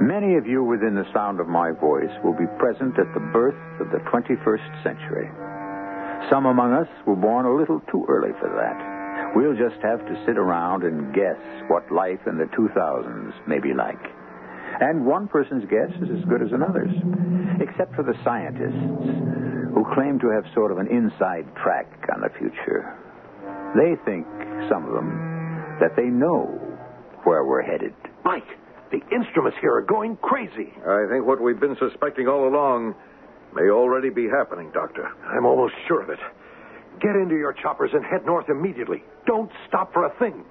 Many 0.00 0.36
of 0.36 0.46
you 0.46 0.64
within 0.64 0.94
the 0.94 1.04
sound 1.12 1.40
of 1.40 1.48
my 1.48 1.72
voice 1.72 2.08
will 2.24 2.32
be 2.32 2.48
present 2.58 2.98
at 2.98 3.12
the 3.12 3.20
birth 3.20 3.60
of 3.80 3.90
the 3.92 4.00
21st 4.08 4.82
century. 4.82 5.28
Some 6.30 6.46
among 6.46 6.72
us 6.72 6.88
were 7.04 7.20
born 7.20 7.44
a 7.44 7.54
little 7.54 7.80
too 7.92 8.06
early 8.08 8.32
for 8.40 8.48
that. 8.48 9.36
We'll 9.36 9.52
just 9.52 9.76
have 9.84 10.00
to 10.06 10.24
sit 10.24 10.38
around 10.38 10.84
and 10.84 11.12
guess 11.12 11.36
what 11.68 11.92
life 11.92 12.20
in 12.26 12.38
the 12.38 12.48
2000s 12.56 13.46
may 13.46 13.60
be 13.60 13.74
like. 13.74 14.00
And 14.80 15.04
one 15.04 15.28
person's 15.28 15.68
guess 15.68 15.92
is 16.00 16.08
as 16.08 16.24
good 16.24 16.40
as 16.40 16.52
another's, 16.52 16.96
except 17.60 17.94
for 17.94 18.02
the 18.02 18.16
scientists 18.24 18.80
who 19.74 19.84
claim 19.92 20.18
to 20.20 20.32
have 20.32 20.48
sort 20.54 20.72
of 20.72 20.78
an 20.78 20.88
inside 20.88 21.44
track 21.60 21.92
on 22.14 22.22
the 22.22 22.32
future. 22.40 22.96
They 23.76 24.00
think, 24.08 24.24
some 24.72 24.88
of 24.88 24.94
them, 24.96 25.76
that 25.78 25.92
they 25.94 26.08
know 26.08 26.56
where 27.24 27.44
we're 27.44 27.62
headed. 27.62 27.92
Mike, 28.24 28.48
the 28.90 29.00
instruments 29.14 29.56
here 29.60 29.74
are 29.74 29.82
going 29.82 30.16
crazy. 30.16 30.72
I 30.86 31.06
think 31.10 31.26
what 31.26 31.40
we've 31.40 31.60
been 31.60 31.76
suspecting 31.78 32.26
all 32.26 32.48
along 32.48 32.94
may 33.54 33.70
already 33.70 34.10
be 34.10 34.28
happening, 34.28 34.70
Doctor. 34.72 35.08
I'm 35.26 35.46
almost 35.46 35.74
sure 35.86 36.02
of 36.02 36.10
it. 36.10 36.18
Get 37.00 37.16
into 37.16 37.36
your 37.36 37.52
choppers 37.52 37.90
and 37.94 38.04
head 38.04 38.26
north 38.26 38.48
immediately. 38.48 39.02
Don't 39.26 39.50
stop 39.68 39.92
for 39.92 40.04
a 40.04 40.18
thing. 40.18 40.44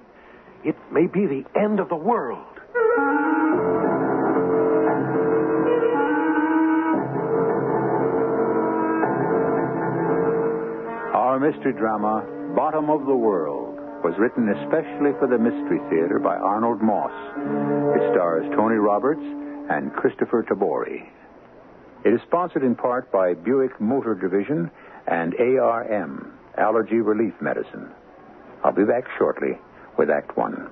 It 0.64 0.76
may 0.90 1.06
be 1.06 1.26
the 1.26 1.44
end 1.58 1.80
of 1.80 1.88
the 1.88 1.96
world. 1.96 2.46
Our 11.14 11.38
mystery 11.38 11.72
drama, 11.72 12.26
Bottom 12.56 12.90
of 12.90 13.06
the 13.06 13.14
World, 13.14 13.69
was 14.02 14.14
written 14.18 14.48
especially 14.48 15.12
for 15.18 15.26
the 15.28 15.38
Mystery 15.38 15.78
Theater 15.90 16.18
by 16.18 16.36
Arnold 16.36 16.80
Moss. 16.80 17.12
It 17.96 18.12
stars 18.12 18.44
Tony 18.56 18.76
Roberts 18.76 19.20
and 19.70 19.92
Kristoffer 19.92 20.42
Tabori. 20.42 21.08
It 22.04 22.14
is 22.14 22.20
sponsored 22.26 22.62
in 22.62 22.74
part 22.74 23.12
by 23.12 23.34
Buick 23.34 23.78
Motor 23.80 24.14
Division 24.14 24.70
and 25.06 25.34
ARM, 25.34 26.32
Allergy 26.56 26.96
Relief 26.96 27.34
Medicine. 27.40 27.90
I'll 28.64 28.72
be 28.72 28.84
back 28.84 29.04
shortly 29.18 29.58
with 29.98 30.08
Act 30.08 30.36
One. 30.36 30.70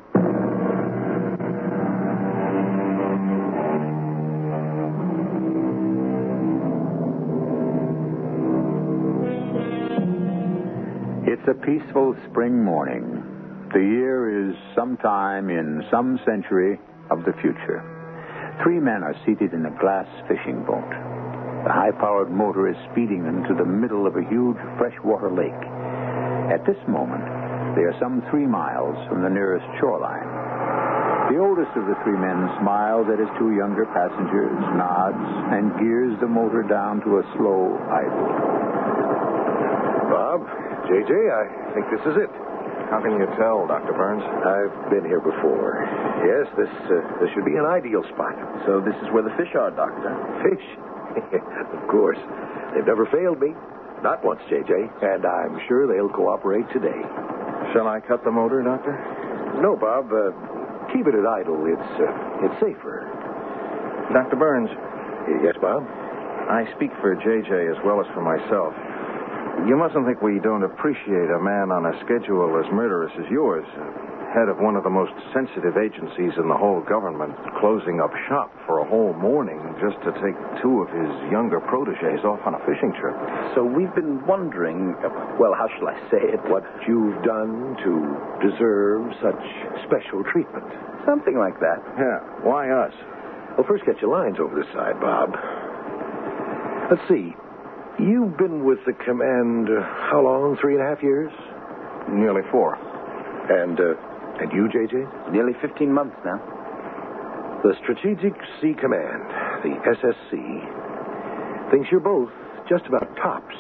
It's 11.49 11.57
a 11.57 11.65
peaceful 11.65 12.15
spring 12.29 12.63
morning. 12.63 13.25
The 13.73 13.81
year 13.81 14.29
is 14.29 14.55
sometime 14.77 15.49
in 15.49 15.81
some 15.91 16.21
century 16.29 16.79
of 17.09 17.25
the 17.25 17.33
future. 17.41 17.81
Three 18.63 18.77
men 18.77 19.01
are 19.01 19.17
seated 19.25 19.55
in 19.57 19.65
a 19.65 19.73
glass 19.81 20.05
fishing 20.29 20.61
boat. 20.69 20.93
The 21.65 21.73
high 21.73 21.97
powered 21.97 22.29
motor 22.29 22.69
is 22.69 22.77
speeding 22.93 23.25
them 23.25 23.49
to 23.49 23.55
the 23.57 23.65
middle 23.65 24.07
of 24.07 24.21
a 24.21 24.29
huge 24.29 24.61
freshwater 24.77 25.33
lake. 25.33 25.63
At 26.53 26.69
this 26.69 26.77
moment, 26.85 27.25
they 27.81 27.89
are 27.89 27.97
some 27.97 28.21
three 28.29 28.45
miles 28.45 29.01
from 29.09 29.25
the 29.25 29.33
nearest 29.33 29.65
shoreline. 29.81 30.29
The 31.33 31.41
oldest 31.41 31.73
of 31.81 31.89
the 31.89 31.97
three 32.05 32.19
men 32.21 32.45
smiles 32.61 33.09
at 33.09 33.25
his 33.25 33.33
two 33.41 33.57
younger 33.57 33.89
passengers, 33.97 34.61
nods, 34.77 35.25
and 35.57 35.73
gears 35.81 36.13
the 36.21 36.29
motor 36.29 36.61
down 36.61 37.01
to 37.09 37.25
a 37.25 37.29
slow 37.41 37.73
idle. 37.89 38.37
Bob, 40.13 40.68
JJ, 40.89 41.13
I 41.13 41.45
think 41.77 41.85
this 41.93 42.01
is 42.09 42.17
it. 42.17 42.33
How 42.89 43.05
can 43.05 43.13
you 43.21 43.29
tell, 43.37 43.69
Dr. 43.69 43.93
Burns? 43.93 44.25
I've 44.25 44.89
been 44.89 45.05
here 45.05 45.21
before. 45.21 45.85
Yes, 46.25 46.49
this 46.57 46.73
uh, 46.89 47.21
this 47.21 47.29
should 47.37 47.45
be 47.45 47.61
an 47.61 47.69
ideal 47.69 48.01
spot. 48.17 48.33
So 48.65 48.81
this 48.81 48.97
is 49.05 49.13
where 49.13 49.21
the 49.23 49.35
fish 49.37 49.53
are, 49.53 49.69
Doctor. 49.69 50.09
Fish? 50.41 50.65
of 51.77 51.85
course. 51.93 52.17
They've 52.73 52.89
never 52.89 53.05
failed 53.13 53.37
me. 53.41 53.53
Not 54.01 54.25
once, 54.25 54.41
JJ. 54.49 54.73
And 55.05 55.27
I'm 55.29 55.61
sure 55.69 55.85
they'll 55.85 56.09
cooperate 56.09 56.65
today. 56.73 56.97
Shall 57.77 57.87
I 57.87 58.01
cut 58.01 58.25
the 58.25 58.33
motor, 58.33 58.63
Doctor? 58.65 58.97
No, 59.61 59.77
Bob. 59.77 60.09
Uh, 60.09 60.33
keep 60.89 61.05
it 61.05 61.13
at 61.13 61.27
idle. 61.29 61.69
It's 61.69 61.91
uh, 62.01 62.49
it's 62.49 62.57
safer. 62.65 63.05
Dr. 64.17 64.37
Burns, 64.41 64.73
Yes, 65.45 65.55
Bob. 65.61 65.85
I 66.49 66.65
speak 66.77 66.89
for 67.05 67.13
JJ 67.13 67.69
as 67.69 67.77
well 67.85 68.01
as 68.01 68.09
for 68.17 68.25
myself. 68.25 68.73
You 69.67 69.77
mustn't 69.77 70.07
think 70.07 70.23
we 70.23 70.39
don't 70.39 70.63
appreciate 70.63 71.29
a 71.35 71.41
man 71.43 71.73
on 71.75 71.85
a 71.85 71.95
schedule 72.05 72.57
as 72.57 72.65
murderous 72.73 73.13
as 73.19 73.27
yours, 73.29 73.67
head 74.33 74.49
of 74.49 74.57
one 74.61 74.77
of 74.77 74.85
the 74.85 74.93
most 74.93 75.13
sensitive 75.35 75.77
agencies 75.77 76.33
in 76.41 76.49
the 76.49 76.57
whole 76.57 76.81
government, 76.81 77.35
closing 77.61 78.01
up 78.01 78.13
shop 78.29 78.49
for 78.65 78.81
a 78.81 78.87
whole 78.89 79.13
morning 79.13 79.61
just 79.77 79.99
to 80.07 80.13
take 80.25 80.37
two 80.63 80.81
of 80.81 80.89
his 80.89 81.11
younger 81.29 81.61
proteges 81.61 82.25
off 82.25 82.41
on 82.49 82.55
a 82.55 82.63
fishing 82.65 82.95
trip. 82.97 83.17
So 83.53 83.65
we've 83.65 83.93
been 83.93 84.25
wondering, 84.25 84.97
well, 85.37 85.53
how 85.53 85.69
shall 85.77 85.89
I 85.89 85.99
say 86.09 86.23
it? 86.33 86.41
What 86.49 86.65
you've 86.87 87.21
done 87.21 87.77
to 87.85 87.93
deserve 88.41 89.13
such 89.21 89.43
special 89.85 90.25
treatment. 90.33 90.65
Something 91.05 91.37
like 91.37 91.61
that. 91.61 91.83
Yeah, 91.99 92.21
why 92.41 92.71
us? 92.73 92.95
Well, 93.57 93.67
first 93.67 93.85
get 93.85 94.01
your 94.01 94.17
lines 94.17 94.39
over 94.41 94.55
this 94.55 94.71
side, 94.73 94.97
Bob. 95.01 95.35
Let's 96.89 97.05
see. 97.09 97.37
You've 97.99 98.37
been 98.39 98.65
with 98.65 98.79
the 98.87 98.93
command 98.93 99.69
uh, 99.69 99.83
how 99.83 100.23
long? 100.23 100.57
Three 100.61 100.75
and 100.75 100.83
a 100.83 100.87
half 100.87 101.03
years? 101.03 101.33
Nearly 102.09 102.43
four. 102.51 102.79
And 103.51 103.75
uh, 103.75 103.99
and 104.39 104.53
you, 104.53 104.71
JJ? 104.71 105.33
Nearly 105.33 105.53
15 105.61 105.93
months 105.93 106.15
now. 106.25 106.39
The 107.65 107.75
Strategic 107.83 108.39
Sea 108.63 108.73
Command, 108.79 109.27
the 109.67 109.75
SSC, 109.83 111.71
thinks 111.73 111.91
you're 111.91 111.99
both 111.99 112.31
just 112.69 112.87
about 112.87 113.03
tops. 113.17 113.57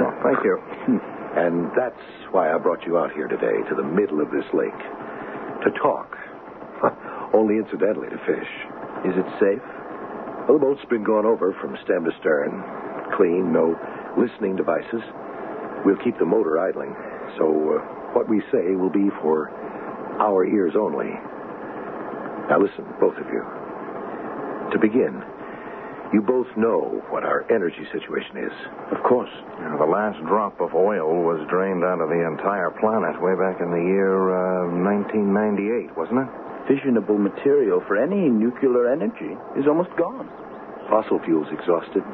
Oh, 0.00 0.12
thank 0.22 0.44
you. 0.44 0.60
And 1.34 1.66
that's 1.74 1.98
why 2.30 2.54
I 2.54 2.58
brought 2.58 2.86
you 2.86 2.96
out 2.96 3.10
here 3.10 3.26
today 3.26 3.58
to 3.68 3.74
the 3.74 3.82
middle 3.82 4.20
of 4.20 4.30
this 4.30 4.46
lake. 4.54 4.78
To 5.66 5.70
talk. 5.82 6.14
Only 7.34 7.56
incidentally 7.58 8.06
to 8.06 8.18
fish. 8.22 8.46
Is 9.02 9.18
it 9.18 9.26
safe? 9.42 9.58
Well, 10.46 10.54
the 10.54 10.62
boat's 10.62 10.84
been 10.88 11.02
gone 11.02 11.26
over 11.26 11.52
from 11.60 11.76
stem 11.82 12.04
to 12.04 12.12
stern. 12.20 12.62
Clean, 13.16 13.52
no 13.52 13.78
listening 14.18 14.56
devices. 14.56 15.02
We'll 15.84 16.00
keep 16.02 16.18
the 16.18 16.26
motor 16.26 16.58
idling. 16.58 16.94
So 17.38 17.46
uh, 17.46 18.14
what 18.14 18.28
we 18.28 18.42
say 18.52 18.74
will 18.74 18.92
be 18.92 19.10
for 19.22 19.50
our 20.20 20.44
ears 20.46 20.74
only. 20.78 21.10
Now 22.48 22.60
listen, 22.60 22.84
both 23.00 23.16
of 23.18 23.26
you. 23.32 23.42
To 24.72 24.78
begin, 24.78 25.22
you 26.12 26.22
both 26.22 26.46
know 26.56 27.02
what 27.10 27.24
our 27.24 27.42
energy 27.50 27.82
situation 27.90 28.38
is. 28.38 28.54
Of 28.94 29.02
course. 29.02 29.32
Now, 29.58 29.78
the 29.78 29.90
last 29.90 30.22
drop 30.26 30.60
of 30.60 30.74
oil 30.74 31.10
was 31.26 31.42
drained 31.50 31.82
out 31.82 31.98
of 31.98 32.08
the 32.08 32.22
entire 32.22 32.70
planet 32.78 33.18
way 33.18 33.34
back 33.34 33.58
in 33.58 33.70
the 33.74 33.82
year 33.82 34.30
uh, 34.30 34.70
1998, 34.70 35.96
wasn't 35.98 36.22
it? 36.22 36.30
Fissionable 36.70 37.18
material 37.18 37.82
for 37.86 37.98
any 37.98 38.30
nuclear 38.30 38.92
energy 38.92 39.34
is 39.58 39.66
almost 39.66 39.90
gone. 39.98 40.30
Fossil 40.88 41.18
fuels 41.24 41.48
exhausted. 41.50 42.06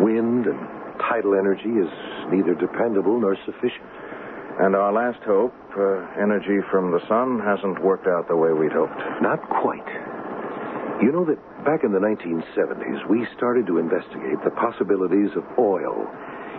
Wind 0.00 0.46
and 0.46 0.58
tidal 0.98 1.34
energy 1.34 1.70
is 1.70 1.90
neither 2.32 2.54
dependable 2.54 3.20
nor 3.20 3.36
sufficient. 3.44 3.86
And 4.60 4.74
our 4.74 4.92
last 4.92 5.22
hope, 5.24 5.54
uh, 5.76 6.20
energy 6.20 6.58
from 6.70 6.90
the 6.90 7.00
sun, 7.08 7.40
hasn't 7.40 7.82
worked 7.84 8.06
out 8.06 8.28
the 8.28 8.36
way 8.36 8.52
we'd 8.52 8.72
hoped. 8.72 8.98
Not 9.22 9.40
quite. 9.48 9.86
You 11.00 11.12
know 11.12 11.24
that 11.24 11.38
Back 11.64 11.84
in 11.84 11.92
the 11.92 12.00
1970s, 12.00 13.04
we 13.10 13.26
started 13.36 13.66
to 13.66 13.76
investigate 13.76 14.40
the 14.44 14.50
possibilities 14.56 15.28
of 15.36 15.44
oil 15.58 16.08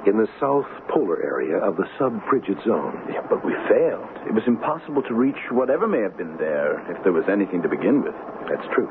in 0.06 0.14
the 0.14 0.30
south 0.40 0.70
polar 0.94 1.26
area 1.26 1.58
of 1.58 1.76
the 1.76 1.90
sub-frigid 1.98 2.62
zone. 2.62 3.02
Yeah, 3.10 3.26
but 3.26 3.44
we 3.44 3.50
failed. 3.66 4.14
It 4.30 4.34
was 4.34 4.46
impossible 4.46 5.02
to 5.10 5.14
reach 5.16 5.42
whatever 5.50 5.88
may 5.88 6.06
have 6.06 6.18
been 6.18 6.38
there, 6.38 6.86
if 6.94 7.02
there 7.02 7.14
was 7.14 7.26
anything 7.34 7.64
to 7.64 7.70
begin 7.70 8.04
with. 8.06 8.14
That's 8.46 8.66
true. 8.78 8.90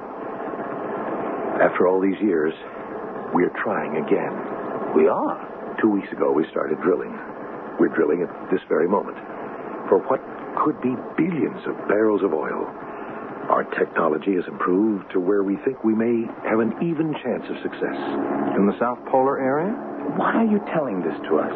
After 1.62 1.86
all 1.86 2.00
these 2.02 2.18
years, 2.18 2.54
we're 3.32 3.52
trying 3.62 3.96
again. 3.96 4.32
We 4.94 5.08
are. 5.08 5.76
Two 5.80 5.90
weeks 5.90 6.10
ago, 6.12 6.32
we 6.32 6.44
started 6.50 6.80
drilling. 6.82 7.12
We're 7.78 7.94
drilling 7.94 8.22
at 8.22 8.30
this 8.50 8.60
very 8.68 8.88
moment 8.88 9.16
for 9.88 9.98
what 10.10 10.20
could 10.62 10.80
be 10.82 10.94
billions 11.16 11.62
of 11.66 11.76
barrels 11.88 12.22
of 12.22 12.34
oil. 12.34 12.66
Our 13.48 13.64
technology 13.78 14.34
has 14.34 14.44
improved 14.46 15.10
to 15.12 15.20
where 15.20 15.42
we 15.42 15.56
think 15.64 15.82
we 15.82 15.94
may 15.94 16.26
have 16.46 16.60
an 16.60 16.74
even 16.82 17.14
chance 17.22 17.42
of 17.50 17.56
success. 17.62 17.98
In 18.54 18.66
the 18.66 18.76
South 18.78 18.98
Polar 19.10 19.40
area? 19.40 19.72
Why 20.18 20.42
are 20.42 20.46
you 20.46 20.60
telling 20.74 21.02
this 21.02 21.16
to 21.30 21.38
us? 21.38 21.54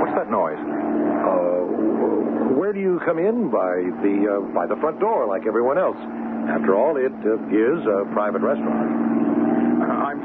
What's 0.00 0.16
that 0.16 0.30
noise? 0.30 0.60
Uh, 0.60 2.56
where 2.56 2.72
do 2.72 2.80
you 2.80 3.00
come 3.04 3.18
in? 3.18 3.50
By 3.50 3.84
the 4.00 4.14
uh, 4.28 4.40
by 4.54 4.66
the 4.66 4.76
front 4.80 5.00
door, 5.00 5.26
like 5.26 5.46
everyone 5.46 5.78
else. 5.78 5.98
After 6.48 6.74
all, 6.74 6.96
it 6.96 7.12
uh, 7.24 7.36
is 7.52 7.80
a 7.84 8.08
private 8.12 8.40
restaurant. 8.40 9.09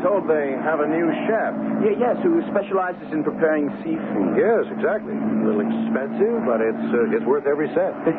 Told 0.05 0.29
they 0.29 0.53
have 0.61 0.85
a 0.85 0.87
new 0.87 1.09
chef. 1.25 1.49
Yeah, 1.81 1.97
yes, 1.97 2.21
who 2.21 2.37
specializes 2.53 3.09
in 3.09 3.25
preparing 3.25 3.73
seafood. 3.81 4.37
Yes, 4.37 4.69
exactly. 4.69 5.17
A 5.17 5.41
little 5.41 5.65
expensive, 5.65 6.45
but 6.45 6.61
it's 6.61 6.87
uh, 6.93 7.09
it's 7.09 7.25
worth 7.25 7.49
every 7.49 7.73
cent. 7.73 7.97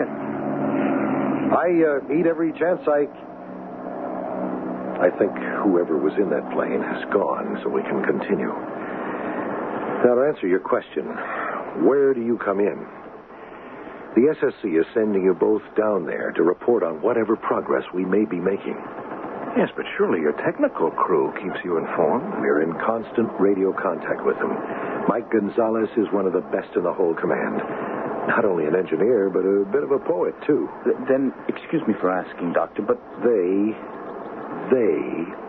I 1.54 1.70
uh, 1.86 2.02
eat 2.10 2.26
every 2.26 2.50
chance 2.58 2.82
I. 2.90 3.06
I 4.98 5.14
think 5.14 5.30
whoever 5.62 5.94
was 5.94 6.10
in 6.18 6.26
that 6.34 6.42
plane 6.50 6.82
has 6.82 7.06
gone, 7.14 7.60
so 7.62 7.70
we 7.70 7.82
can 7.86 8.02
continue. 8.02 8.50
Now, 10.02 10.18
to 10.18 10.26
answer 10.26 10.48
your 10.48 10.58
question, 10.58 11.06
where 11.86 12.14
do 12.14 12.20
you 12.20 12.36
come 12.42 12.58
in? 12.58 12.82
The 14.18 14.34
SSC 14.42 14.80
is 14.80 14.86
sending 14.92 15.22
you 15.22 15.34
both 15.34 15.62
down 15.78 16.04
there 16.04 16.32
to 16.32 16.42
report 16.42 16.82
on 16.82 17.00
whatever 17.00 17.36
progress 17.36 17.84
we 17.94 18.04
may 18.04 18.24
be 18.24 18.40
making. 18.40 18.74
Yes, 19.56 19.70
but 19.74 19.86
surely 19.96 20.20
your 20.20 20.36
technical 20.44 20.90
crew 20.90 21.32
keeps 21.40 21.56
you 21.64 21.78
informed. 21.78 22.28
We're 22.44 22.60
in 22.62 22.72
constant 22.84 23.28
radio 23.40 23.72
contact 23.72 24.20
with 24.24 24.36
them. 24.36 24.52
Mike 25.08 25.30
Gonzalez 25.32 25.88
is 25.96 26.04
one 26.12 26.26
of 26.26 26.34
the 26.36 26.44
best 26.52 26.68
in 26.76 26.82
the 26.84 26.92
whole 26.92 27.14
command. 27.14 27.56
Not 28.28 28.44
only 28.44 28.66
an 28.66 28.76
engineer, 28.76 29.30
but 29.32 29.46
a 29.48 29.64
bit 29.72 29.82
of 29.82 29.92
a 29.92 29.98
poet, 29.98 30.34
too. 30.46 30.68
Th- 30.84 30.96
Then, 31.08 31.32
excuse 31.48 31.80
me 31.88 31.94
for 32.00 32.10
asking, 32.12 32.52
Doctor, 32.52 32.82
but 32.82 33.00
They, 33.24 33.72
they 34.68 35.00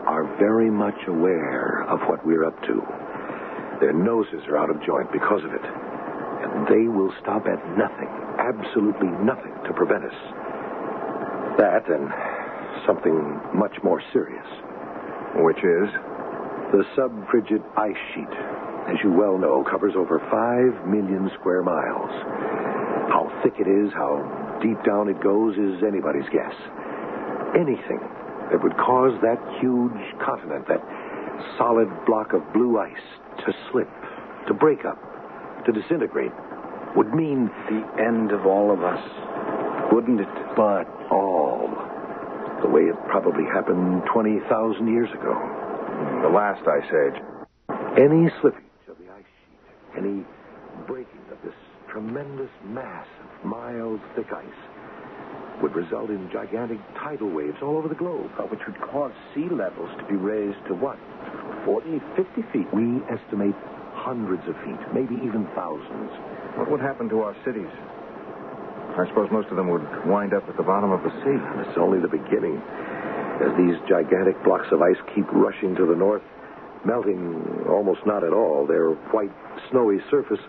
are 0.07 0.23
very 0.39 0.69
much 0.71 0.95
aware 1.07 1.83
of 1.89 1.99
what 2.07 2.23
we're 2.25 2.45
up 2.45 2.55
to. 2.63 2.79
Their 3.81 3.93
noses 3.93 4.39
are 4.47 4.55
out 4.57 4.69
of 4.69 4.79
joint 4.85 5.11
because 5.11 5.43
of 5.43 5.51
it. 5.51 5.65
And 5.67 6.63
they 6.71 6.87
will 6.87 7.11
stop 7.19 7.43
at 7.45 7.59
nothing, 7.75 8.07
absolutely 8.39 9.09
nothing, 9.25 9.51
to 9.67 9.73
prevent 9.73 10.05
us. 10.05 10.15
That 11.59 11.89
and 11.89 12.07
something 12.87 13.39
much 13.53 13.75
more 13.83 14.01
serious. 14.13 14.47
Which 15.35 15.59
is? 15.59 15.91
The 16.71 16.83
sub-frigid 16.95 17.61
ice 17.77 18.01
sheet, 18.15 18.33
as 18.87 18.97
you 19.03 19.11
well 19.11 19.37
know, 19.37 19.63
covers 19.69 19.93
over 19.95 20.19
five 20.31 20.87
million 20.87 21.29
square 21.39 21.61
miles. 21.61 22.11
How 23.11 23.29
thick 23.43 23.53
it 23.59 23.67
is, 23.67 23.93
how 23.93 24.59
deep 24.63 24.81
down 24.83 25.07
it 25.09 25.21
goes, 25.21 25.55
is 25.55 25.83
anybody's 25.85 26.27
guess. 26.31 26.55
Anything 27.55 28.01
that 28.51 28.63
would 28.63 28.75
cause 28.77 29.13
that 29.21 29.37
huge 29.61 29.99
continent, 30.23 30.67
that 30.67 30.81
solid 31.57 31.87
block 32.07 32.33
of 32.33 32.41
blue 32.53 32.79
ice, 32.79 33.07
to 33.45 33.53
slip, 33.71 33.89
to 34.47 34.53
break 34.53 34.83
up, 34.85 34.97
to 35.65 35.71
disintegrate, 35.71 36.31
would 36.95 37.13
mean 37.13 37.51
the 37.69 37.83
end 38.01 38.31
of 38.31 38.45
all 38.47 38.71
of 38.71 38.81
us, 38.81 39.03
wouldn't 39.91 40.19
it? 40.19 40.47
but 40.57 40.89
all. 41.11 41.86
The 42.61 42.69
way 42.69 42.81
it 42.89 42.95
probably 43.09 43.43
happened 43.45 44.03
20,000 44.11 44.87
years 44.87 45.09
ago. 45.11 45.33
The 46.23 46.29
last 46.29 46.65
ice 46.67 46.89
age. 46.89 47.21
Any 47.97 48.29
slippage 48.41 48.89
of 48.89 48.97
the 48.97 49.09
ice 49.13 49.25
sheet, 49.25 49.97
any 49.97 50.25
breaking 50.87 51.21
of 51.31 51.37
this 51.43 51.53
tremendous 51.89 52.49
mass 52.65 53.07
of 53.21 53.45
miles 53.45 53.99
thick 54.15 54.31
ice, 54.33 55.61
would 55.61 55.75
result 55.75 56.09
in 56.09 56.29
gigantic 56.31 56.79
tidal 56.97 57.29
waves 57.29 57.57
all 57.61 57.77
over 57.77 57.87
the 57.87 57.95
globe. 57.95 58.29
Uh, 58.37 58.43
which 58.43 58.61
would 58.67 58.79
cause 58.81 59.13
sea 59.33 59.49
levels 59.49 59.89
to 59.97 60.05
be 60.05 60.15
raised 60.15 60.57
to 60.67 60.73
what? 60.73 60.97
40, 61.65 62.01
50 62.15 62.41
feet? 62.53 62.67
We 62.73 63.01
estimate 63.09 63.55
hundreds 63.93 64.47
of 64.47 64.55
feet, 64.65 64.81
maybe 64.93 65.15
even 65.25 65.47
thousands. 65.55 66.11
What 66.57 66.69
would 66.69 66.81
happen 66.81 67.09
to 67.09 67.21
our 67.21 67.35
cities? 67.45 67.69
I 68.95 69.05
suppose 69.09 69.29
most 69.31 69.49
of 69.49 69.57
them 69.57 69.69
would 69.69 69.83
wind 70.05 70.33
up 70.33 70.47
at 70.47 70.57
the 70.57 70.63
bottom 70.63 70.91
of 70.91 71.03
the 71.03 71.11
sea. 71.21 71.37
It's 71.67 71.77
only 71.77 71.99
the 71.99 72.07
beginning. 72.07 72.61
As 73.43 73.53
these 73.57 73.77
gigantic 73.87 74.41
blocks 74.43 74.67
of 74.71 74.81
ice 74.81 74.97
keep 75.13 75.25
rushing 75.31 75.75
to 75.75 75.85
the 75.85 75.95
north, 75.95 76.23
melting 76.85 77.65
almost 77.69 78.01
not 78.05 78.23
at 78.23 78.33
all, 78.33 78.65
their 78.65 78.91
white, 79.13 79.31
snowy 79.69 79.99
surface 80.09 80.41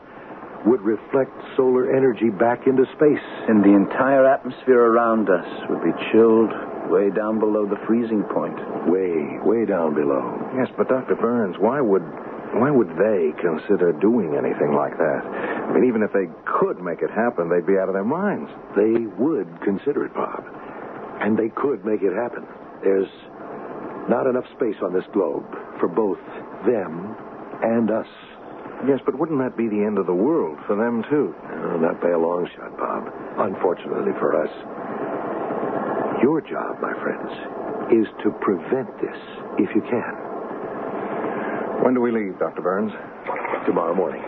would 0.67 0.81
reflect 0.81 1.31
solar 1.57 1.95
energy 1.95 2.31
back 2.31 2.67
into 2.67 2.85
space. 2.97 3.27
And 3.49 3.63
the 3.63 3.75
entire 3.75 4.27
atmosphere 4.27 4.81
around 4.81 5.29
us 5.29 5.47
would 5.69 5.83
be 5.85 5.93
chilled 6.11 6.51
way 6.91 7.11
down 7.11 7.39
below 7.39 7.69
the 7.69 7.79
freezing 7.87 8.25
point. 8.33 8.57
Way, 8.89 9.39
way 9.45 9.67
down 9.67 9.95
below. 9.95 10.25
Yes, 10.57 10.69
but 10.77 10.89
Dr. 10.89 11.15
Burns, 11.17 11.57
why 11.59 11.81
would 11.81 12.03
why 12.55 12.71
would 12.71 12.89
they 12.97 13.33
consider 13.41 13.93
doing 13.93 14.35
anything 14.37 14.73
like 14.73 14.97
that? 14.97 15.23
I 15.25 15.73
mean, 15.75 15.85
even 15.85 16.03
if 16.03 16.13
they 16.13 16.27
could 16.47 16.81
make 16.81 17.03
it 17.03 17.11
happen, 17.11 17.49
they'd 17.49 17.67
be 17.67 17.77
out 17.79 17.89
of 17.89 17.95
their 17.95 18.09
minds. 18.09 18.51
They 18.77 19.05
would 19.21 19.49
consider 19.63 20.05
it, 20.07 20.15
Bob. 20.15 20.45
And 21.21 21.37
they 21.37 21.51
could 21.51 21.85
make 21.85 22.03
it 22.03 22.15
happen. 22.15 22.47
There's 22.83 23.11
not 24.09 24.27
enough 24.27 24.47
space 24.57 24.77
on 24.83 24.95
this 24.95 25.05
globe 25.13 25.45
for 25.79 25.89
both 25.89 26.19
them 26.65 27.15
and 27.63 27.91
us. 27.91 28.09
Yes, 28.87 29.01
but 29.05 29.19
wouldn't 29.19 29.41
that 29.41 29.57
be 29.57 29.69
the 29.69 29.83
end 29.85 29.99
of 29.99 30.07
the 30.07 30.15
world 30.15 30.59
for 30.67 30.77
them 30.77 31.05
too? 31.11 31.35
No, 31.51 31.77
not 31.77 32.01
by 32.01 32.11
a 32.11 32.19
long 32.19 32.49
shot, 32.57 32.77
Bob. 32.79 33.13
Unfortunately 33.39 34.13
for 34.19 34.39
us. 34.39 34.53
Your 36.23 36.41
job, 36.41 36.81
my 36.81 36.95
friends, 37.03 37.31
is 37.93 38.07
to 38.23 38.31
prevent 38.41 38.89
this 39.01 39.19
if 39.59 39.75
you 39.75 39.83
can. 39.83 40.28
When 41.89 41.95
do 41.95 42.03
we 42.05 42.13
leave, 42.13 42.39
Dr. 42.39 42.61
Burns? 42.61 42.93
Tomorrow 43.65 43.95
morning. 43.97 44.21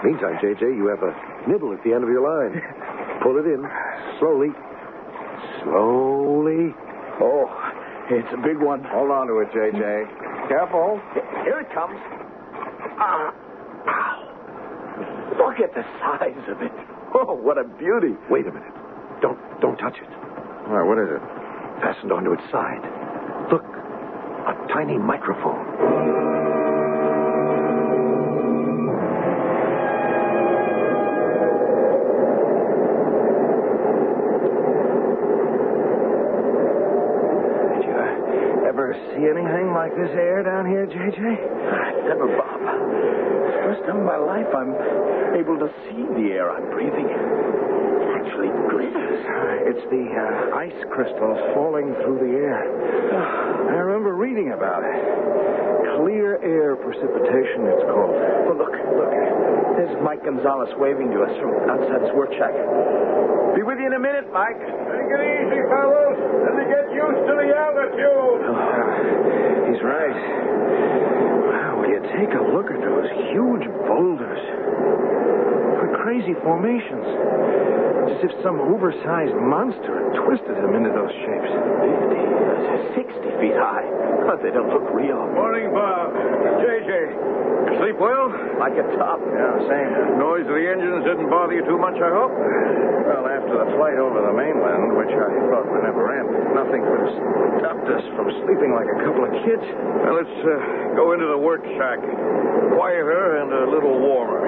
Meantime, 0.00 0.40
JJ, 0.40 0.64
you 0.72 0.88
have 0.88 1.04
a 1.04 1.12
nibble 1.44 1.74
at 1.76 1.84
the 1.84 1.92
end 1.92 2.00
of 2.00 2.08
your 2.08 2.24
line. 2.24 2.56
Pull 3.20 3.36
it 3.36 3.44
in. 3.44 3.60
Slowly. 4.16 4.48
Slowly. 5.60 6.72
Oh, 7.20 7.52
it's 8.08 8.32
a 8.32 8.40
big 8.40 8.56
one. 8.56 8.80
Hold 8.88 9.12
on 9.12 9.28
to 9.28 9.44
it, 9.44 9.52
JJ. 9.52 10.48
Careful. 10.48 11.04
Here 11.44 11.60
it 11.60 11.68
comes. 11.76 12.00
Ah, 12.96 13.28
ow. 13.84 15.36
Look 15.36 15.60
at 15.60 15.74
the 15.76 15.84
size 16.00 16.48
of 16.48 16.62
it. 16.62 16.72
Oh, 17.12 17.34
what 17.34 17.58
a 17.58 17.64
beauty. 17.76 18.16
Wait 18.30 18.46
a 18.48 18.52
minute. 18.56 18.72
Don't 19.20 19.36
don't 19.60 19.76
touch 19.76 20.00
it. 20.00 20.08
All 20.64 20.80
right, 20.80 20.88
what 20.88 20.96
is 20.96 21.12
it? 21.12 21.20
Fastened 21.84 22.10
onto 22.10 22.32
its 22.32 22.42
side. 22.50 22.80
Look. 23.52 23.64
A 24.48 24.66
tiny 24.72 24.96
microphone. 24.96 26.33
See 39.14 39.26
anything 39.30 39.72
like 39.72 39.94
this 39.94 40.10
air 40.12 40.42
down 40.42 40.66
here, 40.66 40.86
JJ? 40.86 42.08
Never. 42.08 42.43
First 43.64 43.80
time 43.88 43.98
in 44.00 44.06
my 44.06 44.20
life 44.20 44.48
I'm 44.52 44.76
able 45.40 45.56
to 45.58 45.68
see 45.88 46.04
the 46.20 46.36
air 46.36 46.52
I'm 46.52 46.68
breathing. 46.70 47.08
It 47.08 48.08
actually 48.20 48.52
glitters. 48.68 49.20
It's 49.72 49.84
the 49.88 50.04
uh, 50.04 50.60
ice 50.60 50.80
crystals 50.92 51.40
falling 51.56 51.96
through 52.04 52.20
the 52.20 52.32
air. 52.44 52.60
I 53.72 53.80
remember 53.88 54.12
reading 54.14 54.52
about 54.52 54.84
it. 54.84 55.00
Clear 55.96 56.36
air 56.44 56.76
precipitation, 56.76 57.64
it's 57.72 57.84
called. 57.88 58.12
Oh, 58.12 58.54
look, 58.54 58.74
look. 58.94 59.12
There's 59.80 59.96
Mike 60.04 60.24
Gonzalez 60.24 60.68
waving 60.76 61.10
to 61.10 61.24
us 61.24 61.32
from 61.40 61.50
outside 61.70 62.02
his 62.04 62.12
work 62.12 62.30
shack. 62.36 62.52
Be 63.56 63.62
with 63.62 63.78
you 63.80 63.86
in 63.88 63.94
a 63.94 64.02
minute, 64.02 64.28
Mike. 64.32 64.60
Take 64.60 65.08
it 65.08 65.22
easy, 65.24 65.60
fellows. 65.72 66.18
Let 66.44 66.54
me 66.58 66.64
get 66.68 66.84
used 66.92 67.22
to 67.26 67.34
the 67.38 67.48
altitude. 67.48 68.40
he's 69.72 69.82
right. 69.82 70.18
Wow, 71.48 71.73
will 71.84 71.92
you 71.92 72.00
take 72.16 72.32
a 72.32 72.40
look 72.40 72.72
at 72.72 72.80
those 72.80 73.08
huge 73.28 73.68
boulders? 73.84 74.40
Crazy 76.00 76.32
crazy 76.32 76.34
formations. 76.40 77.04
It's 78.08 78.24
as 78.24 78.30
if 78.30 78.42
some 78.42 78.60
oversized 78.60 79.36
monster 79.36 80.00
had 80.00 80.24
twisted 80.24 80.56
them 80.56 80.76
into 80.76 80.92
those 80.92 81.12
shapes. 81.24 81.43
50, 82.94 83.10
60 83.10 83.42
feet 83.42 83.56
high. 83.58 83.86
But 84.26 84.42
they 84.42 84.50
don't 84.54 84.70
look 84.70 84.86
real. 84.94 85.18
Morning, 85.34 85.70
Bob. 85.74 86.14
JJ. 86.62 86.90
You 87.64 87.74
sleep 87.80 87.98
well? 87.98 88.30
Like 88.60 88.78
a 88.78 88.86
top. 88.96 89.18
Yeah, 89.20 89.58
same. 89.66 90.18
Noise 90.20 90.46
of 90.46 90.54
the 90.54 90.66
engines 90.68 91.02
didn't 91.04 91.28
bother 91.28 91.54
you 91.54 91.64
too 91.66 91.78
much, 91.78 91.96
I 91.98 92.10
hope? 92.12 92.30
Well, 92.30 93.24
after 93.26 93.54
the 93.58 93.68
flight 93.76 93.98
over 93.98 94.22
the 94.22 94.32
mainland, 94.32 94.94
which 94.96 95.10
I 95.10 95.28
thought 95.50 95.66
would 95.66 95.82
never 95.82 96.04
end, 96.14 96.28
nothing 96.54 96.80
could 96.86 97.00
have 97.04 97.14
stopped 97.60 97.88
us 97.90 98.04
from 98.14 98.30
sleeping 98.46 98.72
like 98.72 98.88
a 98.88 98.98
couple 99.02 99.24
of 99.26 99.32
kids. 99.42 99.64
Well, 100.06 100.14
let's 100.16 100.36
uh, 100.44 100.94
go 100.94 101.12
into 101.12 101.26
the 101.26 101.38
work 101.38 101.64
shack. 101.76 101.98
Quieter 102.78 103.42
and 103.42 103.50
a 103.52 103.64
little 103.70 103.98
warmer. 103.98 104.42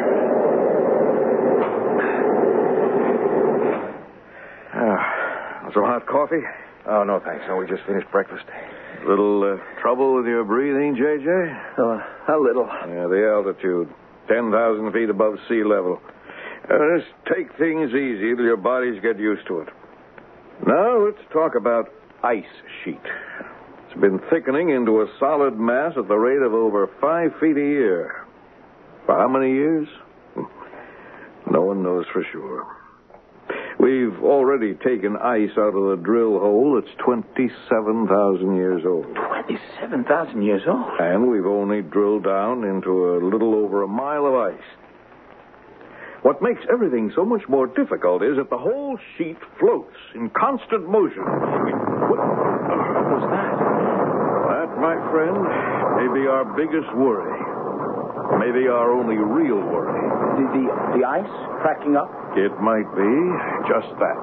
Ah, 4.76 5.71
some 5.73 5.85
hot 5.85 6.07
coffee? 6.07 6.45
Oh, 6.88 7.02
no, 7.05 7.21
thanks. 7.25 7.45
No, 7.49 7.57
we 7.57 7.66
just 7.66 7.85
finished 7.87 8.11
breakfast. 8.12 8.45
Little 9.07 9.43
uh, 9.43 9.81
trouble 9.83 10.14
with 10.16 10.26
your 10.26 10.45
breathing, 10.45 10.95
JJ? 10.95 11.78
Uh, 11.78 12.33
a 12.35 12.38
little. 12.38 12.66
Yeah, 12.66 13.07
the 13.09 13.26
altitude. 13.35 13.88
10,000 14.28 14.93
feet 14.93 15.11
above 15.11 15.35
sea 15.49 15.62
level. 15.64 16.00
Uh, 16.69 16.99
just 16.99 17.11
take 17.33 17.49
things 17.59 17.90
easy 17.90 18.35
till 18.35 18.45
your 18.45 18.57
bodies 18.57 19.00
get 19.02 19.19
used 19.19 19.47
to 19.49 19.61
it. 19.61 19.69
Now, 20.66 21.05
let's 21.05 21.23
talk 21.33 21.52
about 21.55 21.90
ice 22.25 22.45
sheet. 22.85 23.00
It's 23.88 24.00
been 24.00 24.21
thickening 24.31 24.71
into 24.71 25.02
a 25.02 25.07
solid 25.21 25.59
mass 25.59 25.93
at 25.97 26.09
the 26.09 26.16
rate 26.16 26.43
of 26.43 26.55
over 26.55 26.88
five 27.00 27.31
feet 27.40 27.57
a 27.57 27.61
year. 27.61 28.26
For 29.07 29.16
how 29.16 29.28
many 29.28 29.52
years? 29.52 29.88
No 31.49 31.62
one 31.62 31.81
knows 31.85 32.05
for 32.12 32.26
sure. 32.33 32.66
We've 33.78 34.23
already 34.25 34.75
taken 34.75 35.16
ice 35.16 35.52
out 35.59 35.75
of 35.76 35.85
the 35.99 36.00
drill 36.02 36.38
hole 36.40 36.80
that's 36.80 36.95
27,000 37.04 38.56
years 38.56 38.83
old. 38.87 39.04
27,000 39.14 40.42
years 40.42 40.62
old. 40.66 40.99
And 40.99 41.28
we've 41.30 41.45
only 41.47 41.83
drilled 41.83 42.25
down 42.25 42.64
into 42.64 42.90
a 42.90 43.21
little 43.23 43.54
over 43.54 43.83
a 43.83 43.88
mile 43.88 44.26
of 44.26 44.35
ice. 44.35 44.68
What 46.23 46.40
makes 46.42 46.61
everything 46.73 47.12
so 47.14 47.25
much 47.25 47.42
more 47.49 47.66
difficult 47.68 48.23
is 48.25 48.37
that 48.38 48.49
the 48.50 48.59
whole 48.59 48.99
sheet 49.16 49.37
floats 49.61 49.95
in 50.14 50.30
constant 50.30 50.88
motion. 50.88 51.23
What, 51.23 52.18
What 52.18 53.06
was 53.12 53.25
that? 53.30 53.52
that, 54.56 54.71
my 54.80 54.97
friend, 55.12 55.37
may 56.00 56.09
be 56.18 56.26
our 56.26 56.45
biggest 56.56 56.88
worry. 56.97 57.30
Maybe 58.40 58.66
our 58.66 58.90
only 58.90 59.16
real 59.16 59.61
worry. 59.62 60.00
The, 60.40 60.45
the, 60.50 60.64
the 60.99 61.04
ice 61.06 61.30
cracking 61.62 61.95
up? 61.95 62.11
It 62.37 62.52
might 62.61 62.88
be 62.95 63.12
just 63.66 63.88
that. 63.99 64.19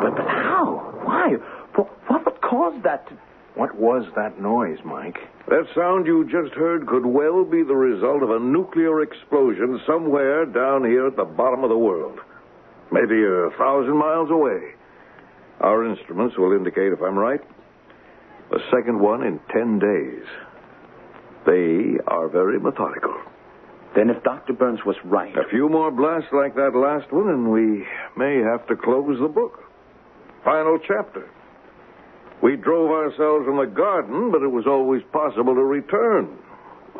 But, 0.00 0.16
but 0.16 0.26
how? 0.26 1.00
Why? 1.02 1.34
What, 1.74 1.88
what 2.08 2.24
would 2.24 2.40
cause 2.40 2.80
that 2.84 3.08
to... 3.08 3.18
What 3.56 3.74
was 3.74 4.04
that 4.14 4.40
noise, 4.40 4.78
Mike? 4.84 5.16
That 5.48 5.64
sound 5.74 6.06
you 6.06 6.24
just 6.30 6.54
heard 6.54 6.86
could 6.86 7.06
well 7.06 7.42
be 7.44 7.62
the 7.62 7.74
result 7.74 8.22
of 8.22 8.30
a 8.30 8.38
nuclear 8.38 9.00
explosion 9.00 9.80
somewhere 9.86 10.44
down 10.44 10.84
here 10.84 11.06
at 11.06 11.16
the 11.16 11.24
bottom 11.24 11.64
of 11.64 11.70
the 11.70 11.78
world. 11.78 12.18
Maybe 12.92 13.16
a 13.24 13.50
thousand 13.58 13.96
miles 13.96 14.30
away. 14.30 14.74
Our 15.60 15.88
instruments 15.90 16.36
will 16.36 16.52
indicate 16.52 16.92
if 16.92 17.00
I'm 17.00 17.18
right. 17.18 17.40
The 18.50 18.60
second 18.70 19.00
one 19.00 19.22
in 19.22 19.40
ten 19.50 19.78
days. 19.78 20.24
They 21.46 21.98
are 22.06 22.28
very 22.28 22.60
methodical. 22.60 23.14
Then 23.96 24.10
if 24.10 24.22
Dr. 24.22 24.52
Burns 24.52 24.80
was 24.84 24.96
right... 25.06 25.34
A 25.34 25.48
few 25.48 25.70
more 25.70 25.90
blasts 25.90 26.28
like 26.30 26.54
that 26.54 26.76
last 26.76 27.10
one, 27.10 27.30
and 27.30 27.50
we 27.50 27.82
may 28.14 28.42
have 28.44 28.66
to 28.68 28.76
close 28.76 29.18
the 29.18 29.28
book. 29.28 29.58
Final 30.44 30.78
chapter. 30.86 31.30
We 32.42 32.56
drove 32.56 32.90
ourselves 32.90 33.46
from 33.46 33.56
the 33.56 33.72
garden, 33.74 34.30
but 34.30 34.42
it 34.42 34.52
was 34.52 34.66
always 34.66 35.02
possible 35.12 35.54
to 35.54 35.64
return. 35.64 36.36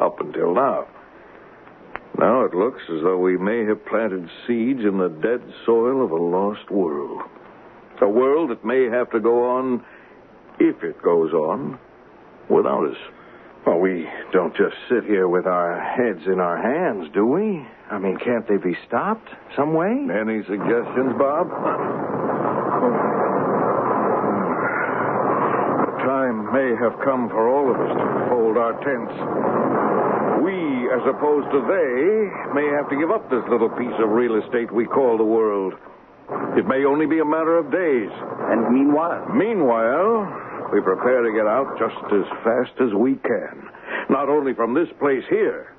Up 0.00 0.18
until 0.20 0.54
now. 0.54 0.86
Now 2.18 2.46
it 2.46 2.54
looks 2.54 2.80
as 2.88 3.02
though 3.02 3.18
we 3.18 3.36
may 3.36 3.66
have 3.66 3.84
planted 3.84 4.26
seeds 4.46 4.80
in 4.80 4.96
the 4.96 5.10
dead 5.20 5.46
soil 5.66 6.02
of 6.02 6.10
a 6.12 6.16
lost 6.16 6.70
world. 6.70 7.20
A 8.00 8.08
world 8.08 8.50
that 8.50 8.64
may 8.64 8.84
have 8.84 9.10
to 9.10 9.20
go 9.20 9.50
on, 9.50 9.84
if 10.58 10.82
it 10.82 11.02
goes 11.02 11.32
on, 11.34 11.78
without 12.48 12.86
us. 12.86 12.96
Well, 13.66 13.80
we 13.80 14.06
don't 14.32 14.54
just 14.54 14.76
sit 14.88 15.02
here 15.11 15.26
with 15.26 15.44
our 15.44 15.75
heads 15.75 16.25
in 16.30 16.38
our 16.38 16.56
hands, 16.56 17.11
do 17.12 17.26
we? 17.26 17.66
I 17.90 17.99
mean, 17.99 18.16
can't 18.16 18.46
they 18.46 18.58
be 18.58 18.78
stopped 18.87 19.28
some 19.56 19.75
way? 19.75 19.90
Any 19.90 20.46
suggestions, 20.46 21.18
Bob? 21.18 21.50
The 25.82 25.99
time 26.06 26.54
may 26.54 26.78
have 26.78 26.94
come 27.02 27.26
for 27.28 27.50
all 27.50 27.66
of 27.66 27.80
us 27.82 27.90
to 27.90 28.06
fold 28.30 28.56
our 28.56 28.78
tents. 28.87 29.18
We, 30.46 30.54
as 30.94 31.02
opposed 31.11 31.50
to 31.50 31.58
they, 31.66 32.54
may 32.54 32.70
have 32.70 32.87
to 32.90 32.94
give 32.94 33.11
up 33.11 33.28
this 33.35 33.42
little 33.50 33.70
piece 33.75 33.99
of 33.99 34.14
real 34.14 34.38
estate 34.46 34.70
we 34.70 34.87
call 34.87 35.18
the 35.18 35.26
world. 35.26 35.75
It 36.56 36.66
may 36.70 36.85
only 36.85 37.06
be 37.06 37.18
a 37.18 37.25
matter 37.25 37.58
of 37.58 37.73
days. 37.73 38.14
And 38.46 38.70
meanwhile... 38.70 39.26
Meanwhile, 39.35 40.45
we 40.73 40.80
prepare 40.80 41.23
to 41.23 41.32
get 41.32 41.46
out 41.46 41.78
just 41.78 41.96
as 42.12 42.26
fast 42.42 42.73
as 42.80 42.92
we 42.94 43.14
can. 43.16 43.68
Not 44.11 44.28
only 44.28 44.54
from 44.54 44.75
this 44.75 44.88
place 44.99 45.25
here, 45.28 45.73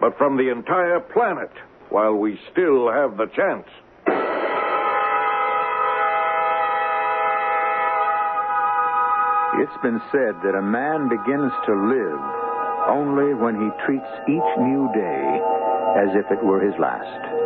but 0.00 0.16
from 0.18 0.36
the 0.36 0.50
entire 0.50 1.00
planet 1.00 1.50
while 1.90 2.14
we 2.14 2.38
still 2.50 2.90
have 2.90 3.16
the 3.16 3.26
chance. 3.36 3.68
It's 9.62 9.82
been 9.82 10.00
said 10.10 10.34
that 10.42 10.58
a 10.58 10.62
man 10.62 11.08
begins 11.08 11.52
to 11.66 11.72
live 11.76 12.22
only 12.88 13.34
when 13.34 13.54
he 13.54 13.84
treats 13.86 14.10
each 14.26 14.50
new 14.58 14.90
day 14.94 15.40
as 16.02 16.16
if 16.16 16.30
it 16.32 16.42
were 16.42 16.60
his 16.60 16.74
last. 16.80 17.41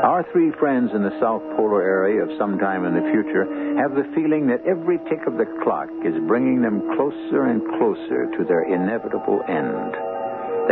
Our 0.00 0.24
three 0.32 0.50
friends 0.58 0.92
in 0.94 1.02
the 1.02 1.12
South 1.20 1.42
Polar 1.56 1.82
area 1.82 2.22
of 2.24 2.32
some 2.38 2.58
time 2.58 2.86
in 2.86 2.94
the 2.94 3.04
future 3.12 3.44
have 3.76 3.92
the 3.92 4.08
feeling 4.14 4.46
that 4.48 4.64
every 4.64 4.96
tick 5.12 5.26
of 5.26 5.36
the 5.36 5.44
clock 5.62 5.90
is 6.02 6.16
bringing 6.26 6.62
them 6.62 6.80
closer 6.96 7.44
and 7.44 7.60
closer 7.76 8.24
to 8.32 8.44
their 8.48 8.64
inevitable 8.64 9.44
end. 9.44 9.92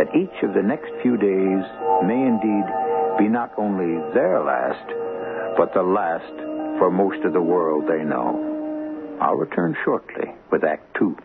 That 0.01 0.09
each 0.17 0.33
of 0.41 0.55
the 0.55 0.65
next 0.65 0.89
few 1.03 1.13
days 1.15 1.61
may 2.09 2.25
indeed 2.25 2.65
be 3.21 3.29
not 3.29 3.53
only 3.59 4.01
their 4.17 4.41
last, 4.41 4.89
but 5.57 5.75
the 5.75 5.85
last 5.85 6.33
for 6.81 6.89
most 6.89 7.23
of 7.23 7.33
the 7.33 7.41
world 7.41 7.85
they 7.85 8.03
know. 8.03 8.33
I'll 9.21 9.35
return 9.35 9.77
shortly 9.85 10.33
with 10.49 10.63
Act 10.63 10.97
Two. 10.97 11.15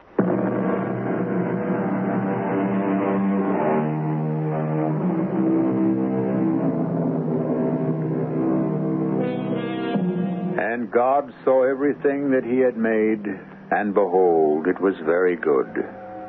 God 10.94 11.34
saw 11.44 11.64
everything 11.64 12.30
that 12.30 12.44
he 12.44 12.60
had 12.60 12.76
made, 12.76 13.26
and 13.72 13.94
behold, 13.94 14.68
it 14.68 14.80
was 14.80 14.94
very 15.04 15.34
good. 15.34 15.66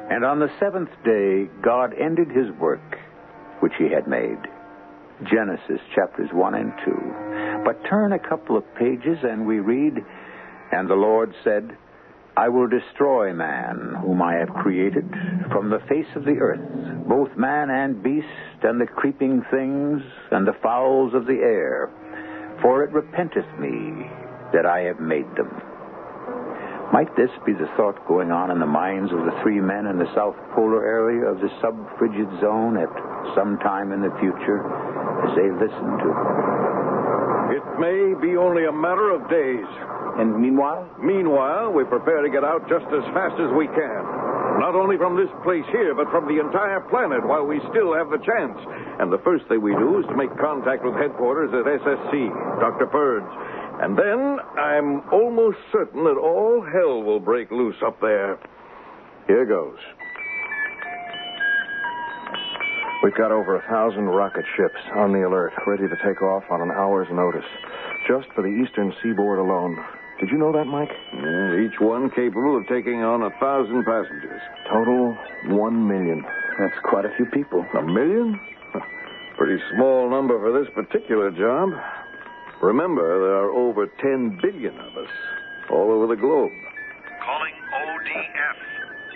And 0.10 0.26
on 0.26 0.40
the 0.40 0.50
seventh 0.60 0.90
day, 1.04 1.48
God 1.62 1.94
ended 1.94 2.32
his 2.32 2.50
work 2.60 2.98
which 3.60 3.74
he 3.78 3.94
had 3.94 4.08
made. 4.08 4.40
Genesis 5.30 5.80
chapters 5.94 6.30
1 6.34 6.56
and 6.56 6.74
2. 6.84 7.62
But 7.64 7.88
turn 7.88 8.14
a 8.14 8.20
couple 8.20 8.58
of 8.58 8.64
pages, 8.74 9.20
and 9.22 9.46
we 9.46 9.60
read, 9.60 10.04
And 10.72 10.90
the 10.90 10.96
Lord 10.96 11.36
said, 11.44 11.78
I 12.36 12.50
will 12.50 12.68
destroy 12.68 13.34
man, 13.34 13.94
whom 14.02 14.22
I 14.24 14.34
have 14.34 14.50
created, 14.50 15.08
from 15.52 15.70
the 15.70 15.80
face 15.88 16.10
of 16.16 16.26
the 16.26 16.40
earth, 16.40 17.08
both 17.08 17.38
man 17.38 17.70
and 17.70 18.02
beast, 18.02 18.64
and 18.64 18.82
the 18.82 18.88
creeping 18.88 19.44
things, 19.52 20.02
and 20.32 20.48
the 20.48 20.58
fowls 20.64 21.14
of 21.14 21.28
the 21.28 21.40
air, 21.40 21.92
for 22.62 22.84
it 22.84 22.92
repenteth 22.92 23.60
me 23.60 24.10
that 24.56 24.66
I 24.66 24.88
have 24.88 25.04
made 25.04 25.28
them. 25.36 25.52
Might 26.96 27.12
this 27.20 27.30
be 27.46 27.52
the 27.52 27.68
thought 27.76 28.00
going 28.08 28.32
on 28.32 28.52
in 28.52 28.60
the 28.64 28.66
minds 28.66 29.12
of 29.12 29.20
the 29.28 29.36
three 29.44 29.60
men 29.60 29.86
in 29.86 30.00
the 30.00 30.08
South 30.16 30.40
Polar 30.56 30.80
area 30.88 31.28
of 31.28 31.44
the 31.44 31.52
sub-frigid 31.60 32.30
zone 32.40 32.80
at 32.80 32.88
some 33.36 33.60
time 33.60 33.92
in 33.92 34.00
the 34.00 34.16
future 34.24 34.64
as 35.28 35.36
they 35.36 35.52
listen 35.52 35.92
to... 36.00 36.10
It 37.52 37.66
It 37.76 37.80
may 37.84 38.16
be 38.24 38.38
only 38.40 38.64
a 38.64 38.72
matter 38.72 39.12
of 39.12 39.28
days. 39.28 39.68
And 40.16 40.40
meanwhile? 40.40 40.88
Meanwhile, 40.96 41.76
we 41.76 41.84
prepare 41.84 42.24
to 42.24 42.32
get 42.32 42.48
out 42.48 42.64
just 42.72 42.88
as 42.88 43.04
fast 43.12 43.36
as 43.36 43.52
we 43.52 43.68
can. 43.68 44.02
Not 44.64 44.80
only 44.80 44.96
from 44.96 45.20
this 45.20 45.28
place 45.44 45.68
here, 45.76 45.92
but 45.92 46.08
from 46.08 46.24
the 46.32 46.40
entire 46.40 46.80
planet 46.88 47.20
while 47.28 47.44
we 47.44 47.60
still 47.68 47.92
have 47.92 48.08
the 48.08 48.24
chance. 48.24 48.56
And 49.04 49.12
the 49.12 49.20
first 49.28 49.44
thing 49.52 49.60
we 49.60 49.76
do 49.76 50.00
is 50.00 50.08
to 50.08 50.16
make 50.16 50.32
contact 50.40 50.88
with 50.88 50.96
headquarters 50.96 51.52
at 51.52 51.68
SSC, 51.68 52.32
Dr. 52.64 52.88
Burns. 52.88 53.28
And 53.82 53.98
then 53.98 54.40
I'm 54.58 55.02
almost 55.12 55.58
certain 55.72 56.04
that 56.06 56.18
all 56.18 56.66
hell 56.72 57.04
will 57.04 57.20
break 57.20 57.52
loose 57.52 57.76
up 57.86 58.00
there. 58.00 58.40
Here 59.28 59.46
goes. 59.46 59.78
We've 63.04 63.16
got 63.16 63.32
over 63.32 63.58
a 63.58 63.62
thousand 63.70 64.06
rocket 64.06 64.46
ships 64.56 64.80
on 64.96 65.12
the 65.12 65.28
alert, 65.28 65.54
ready 65.68 65.84
to 65.88 65.96
take 66.04 66.22
off 66.22 66.44
on 66.50 66.62
an 66.62 66.72
hour's 66.72 67.08
notice, 67.12 67.46
just 68.08 68.28
for 68.34 68.42
the 68.42 68.48
eastern 68.48 68.94
seaboard 69.04 69.40
alone. 69.40 69.78
Did 70.20 70.30
you 70.32 70.38
know 70.38 70.54
that, 70.54 70.66
Mike? 70.66 70.90
Mm, 71.14 71.68
each 71.68 71.80
one 71.82 72.10
capable 72.12 72.58
of 72.58 72.64
taking 72.68 73.04
on 73.04 73.24
a 73.24 73.30
thousand 73.42 73.84
passengers. 73.84 74.42
Total 74.72 75.18
one 75.54 75.86
million. 75.88 76.24
That's 76.58 76.80
quite 76.84 77.04
a 77.04 77.14
few 77.18 77.26
people. 77.26 77.66
A 77.78 77.84
million? 77.84 78.40
Pretty 79.38 79.62
small 79.76 80.10
number 80.10 80.40
for 80.40 80.58
this 80.58 80.72
particular 80.74 81.30
job. 81.32 81.70
Remember, 82.62 83.20
there 83.20 83.36
are 83.36 83.52
over 83.52 83.88
10 83.88 84.40
billion 84.42 84.74
of 84.80 84.98
us 84.98 85.12
all 85.70 85.92
over 85.92 86.08
the 86.08 86.16
globe. 86.20 86.52
Calling 87.24 87.56
ODF. 87.74 88.58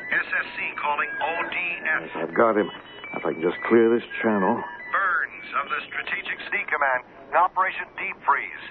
SSC 0.09 0.75
calling 0.81 1.09
ODF. 1.21 2.01
Yes, 2.01 2.09
I've 2.15 2.35
got 2.35 2.57
him. 2.57 2.69
If 3.15 3.25
I 3.25 3.33
can 3.33 3.41
just 3.41 3.57
clear 3.67 3.89
this 3.93 4.05
channel. 4.21 4.55
Burns 4.91 5.49
of 5.63 5.69
the 5.69 5.79
Strategic 5.87 6.37
Sea 6.51 6.65
Command. 6.69 7.03
Operation 7.33 7.85
Deep 7.97 8.17
Freeze. 8.25 8.65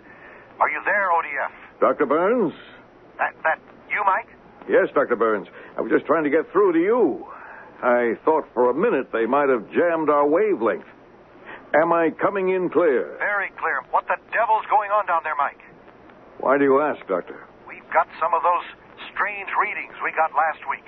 Are 0.61 0.69
you 0.69 0.81
there, 0.85 1.11
ODF? 1.15 1.81
Dr. 1.81 2.07
Burns? 2.07 2.53
That, 3.19 3.35
that, 3.45 3.59
you, 3.91 4.03
Mike? 4.05 4.27
Yes, 4.69 4.89
Dr. 4.95 5.17
Burns. 5.17 5.47
I 5.77 5.81
was 5.81 5.91
just 5.91 6.07
trying 6.07 6.25
to 6.25 6.31
get 6.31 6.51
through 6.53 6.73
to 6.75 6.79
you. 6.79 7.27
I 7.83 8.15
thought 8.25 8.45
for 8.55 8.71
a 8.71 8.75
minute 8.75 9.11
they 9.13 9.27
might 9.27 9.49
have 9.49 9.65
jammed 9.71 10.11
our 10.11 10.27
wavelength. 10.27 10.85
Am 11.77 11.93
I 11.93 12.11
coming 12.17 12.49
in 12.49 12.71
clear? 12.71 13.17
Very 13.21 13.53
clear. 13.61 13.85
What 13.93 14.09
the 14.09 14.17
devil's 14.33 14.65
going 14.73 14.89
on 14.89 15.05
down 15.05 15.21
there, 15.21 15.37
Mike? 15.37 15.61
Why 16.41 16.57
do 16.57 16.65
you 16.65 16.81
ask, 16.81 17.05
Doctor? 17.07 17.45
We've 17.69 17.85
got 17.93 18.09
some 18.17 18.33
of 18.33 18.41
those 18.41 18.65
strange 19.13 19.53
readings 19.61 19.93
we 20.01 20.09
got 20.17 20.33
last 20.33 20.65
week. 20.71 20.87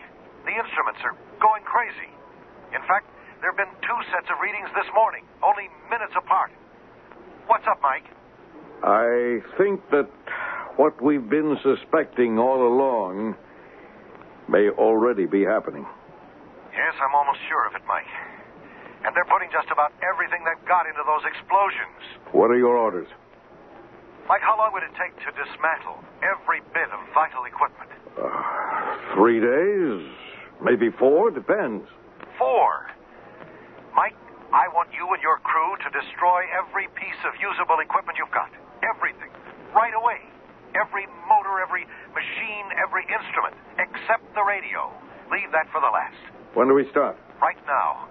The 0.49 0.57
instruments 0.57 1.05
are 1.05 1.13
going 1.37 1.61
crazy. 1.69 2.09
In 2.73 2.81
fact, 2.89 3.13
there 3.45 3.53
have 3.53 3.61
been 3.61 3.75
two 3.85 4.01
sets 4.09 4.33
of 4.33 4.41
readings 4.41 4.73
this 4.73 4.89
morning, 4.97 5.29
only 5.45 5.69
minutes 5.93 6.17
apart. 6.17 6.49
What's 7.45 7.67
up, 7.69 7.81
Mike? 7.85 8.09
I 8.81 9.45
think 9.61 9.85
that 9.93 10.09
what 10.77 10.97
we've 11.03 11.29
been 11.29 11.61
suspecting 11.61 12.39
all 12.39 12.65
along 12.65 13.37
may 14.49 14.71
already 14.71 15.27
be 15.27 15.45
happening. 15.45 15.85
Yes, 16.73 16.95
I'm 16.97 17.15
almost 17.15 17.41
sure 17.49 17.67
of 17.69 17.75
it, 17.77 17.83
Mike. 17.87 18.09
And 19.04 19.16
they're 19.16 19.28
putting 19.28 19.49
just 19.49 19.69
about 19.73 19.92
everything 20.04 20.45
they've 20.45 20.69
got 20.69 20.85
into 20.85 21.00
those 21.09 21.25
explosions. 21.25 22.00
What 22.33 22.52
are 22.52 22.59
your 22.61 22.76
orders? 22.76 23.09
Mike, 24.28 24.45
how 24.45 24.54
long 24.61 24.71
would 24.76 24.85
it 24.85 24.95
take 24.95 25.16
to 25.26 25.30
dismantle 25.35 25.99
every 26.23 26.61
bit 26.71 26.87
of 26.92 27.00
vital 27.16 27.49
equipment? 27.49 27.90
Uh, 28.14 29.16
three 29.16 29.40
days, 29.40 30.07
maybe 30.62 30.92
four, 31.00 31.33
depends. 31.33 31.83
Four. 32.38 32.87
Mike, 33.97 34.14
I 34.52 34.71
want 34.71 34.92
you 34.95 35.02
and 35.11 35.23
your 35.23 35.42
crew 35.42 35.75
to 35.83 35.88
destroy 35.90 36.47
every 36.54 36.87
piece 36.95 37.21
of 37.26 37.35
usable 37.42 37.80
equipment 37.83 38.19
you've 38.23 38.30
got. 38.30 38.52
Everything. 38.87 39.33
Right 39.75 39.95
away. 39.97 40.23
Every 40.78 41.11
motor, 41.26 41.59
every 41.59 41.83
machine, 42.14 42.66
every 42.78 43.02
instrument, 43.11 43.59
except 43.83 44.23
the 44.38 44.45
radio. 44.47 44.95
Leave 45.33 45.50
that 45.50 45.66
for 45.75 45.80
the 45.80 45.90
last. 45.90 46.19
When 46.54 46.69
do 46.69 46.75
we 46.75 46.87
start? 46.90 47.19
Right 47.42 47.59
now. 47.66 48.07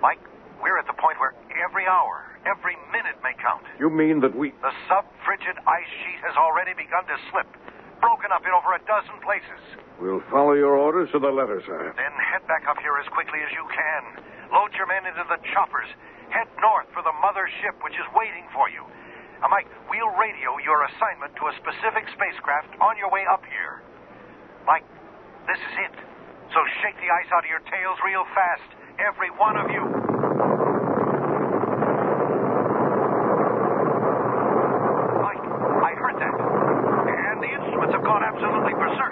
Mike, 0.00 0.20
we're 0.64 0.80
at 0.80 0.88
the 0.88 0.96
point 0.96 1.20
where 1.20 1.36
every 1.60 1.84
hour, 1.84 2.24
every 2.48 2.76
minute 2.92 3.20
may 3.20 3.36
count. 3.36 3.64
You 3.76 3.92
mean 3.92 4.20
that 4.24 4.32
we. 4.32 4.52
The 4.64 4.72
sub-frigid 4.88 5.56
ice 5.68 5.92
sheet 6.04 6.20
has 6.24 6.36
already 6.36 6.72
begun 6.72 7.04
to 7.04 7.16
slip, 7.32 7.48
broken 8.00 8.32
up 8.32 8.44
in 8.44 8.52
over 8.52 8.72
a 8.76 8.82
dozen 8.88 9.20
places. 9.20 9.60
We'll 10.00 10.24
follow 10.32 10.56
your 10.56 10.76
orders 10.80 11.12
to 11.12 11.20
the 11.20 11.28
letter, 11.28 11.60
sir. 11.68 11.92
Then 11.96 12.12
head 12.16 12.44
back 12.48 12.64
up 12.64 12.80
here 12.80 12.96
as 12.96 13.08
quickly 13.12 13.44
as 13.44 13.52
you 13.52 13.64
can. 13.68 14.24
Load 14.48 14.72
your 14.72 14.88
men 14.88 15.04
into 15.04 15.24
the 15.28 15.36
choppers. 15.52 15.88
Head 16.32 16.48
north 16.64 16.88
for 16.96 17.04
the 17.04 17.12
mother 17.20 17.44
ship, 17.60 17.76
which 17.84 17.94
is 18.00 18.08
waiting 18.16 18.48
for 18.56 18.72
you. 18.72 18.80
Now, 19.44 19.52
Mike, 19.52 19.68
we'll 19.92 20.12
radio 20.16 20.56
your 20.64 20.84
assignment 20.88 21.36
to 21.36 21.48
a 21.48 21.54
specific 21.60 22.08
spacecraft 22.16 22.72
on 22.80 22.96
your 22.96 23.12
way 23.12 23.28
up 23.28 23.44
here. 23.44 23.84
Mike, 24.64 24.84
this 25.44 25.60
is 25.60 25.74
it. 25.88 25.96
So 26.52 26.60
shake 26.80 26.96
the 27.00 27.12
ice 27.12 27.28
out 27.32 27.44
of 27.44 27.50
your 27.52 27.64
tails 27.68 27.96
real 28.04 28.24
fast. 28.32 28.79
Every 29.00 29.30
one 29.30 29.56
of 29.56 29.70
you. 29.70 29.80
Mike, 35.24 35.40
I 35.40 35.92
heard 35.96 36.16
that. 36.20 36.36
And 36.36 37.40
the 37.40 37.48
instruments 37.48 37.94
have 37.94 38.04
gone 38.04 38.22
absolutely 38.22 38.74
berserk. 38.74 39.09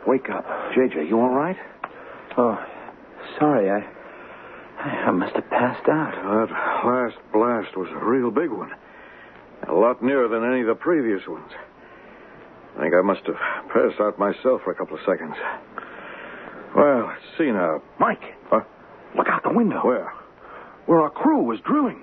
Up. 0.00 0.08
Wake 0.08 0.28
up. 0.30 0.44
JJ, 0.76 1.08
you 1.08 1.18
all 1.18 1.34
right? 1.34 1.56
Oh, 2.36 2.58
sorry. 3.38 3.70
I, 3.70 3.82
I 4.80 5.10
must 5.10 5.34
have 5.34 5.48
passed 5.50 5.88
out. 5.88 6.12
That 6.14 6.52
last 6.86 7.16
blast 7.32 7.76
was 7.76 7.88
a 7.90 8.04
real 8.04 8.30
big 8.30 8.50
one. 8.50 8.70
A 9.68 9.72
lot 9.72 10.02
nearer 10.02 10.28
than 10.28 10.44
any 10.50 10.60
of 10.60 10.66
the 10.66 10.74
previous 10.74 11.26
ones. 11.26 11.50
I 12.76 12.80
think 12.82 12.94
I 12.94 13.00
must 13.00 13.22
have 13.26 13.36
passed 13.72 14.00
out 14.00 14.18
myself 14.18 14.60
for 14.64 14.70
a 14.70 14.74
couple 14.74 14.96
of 14.96 15.02
seconds. 15.06 15.34
Well, 16.76 17.06
let's 17.08 17.22
see 17.38 17.50
now. 17.50 17.82
Mike, 17.98 18.20
Huh? 18.50 18.60
look 19.16 19.28
out 19.28 19.42
the 19.42 19.52
window. 19.52 19.80
Where? 19.82 20.12
Where 20.84 21.00
our 21.00 21.10
crew 21.10 21.42
was 21.42 21.58
drilling. 21.66 22.02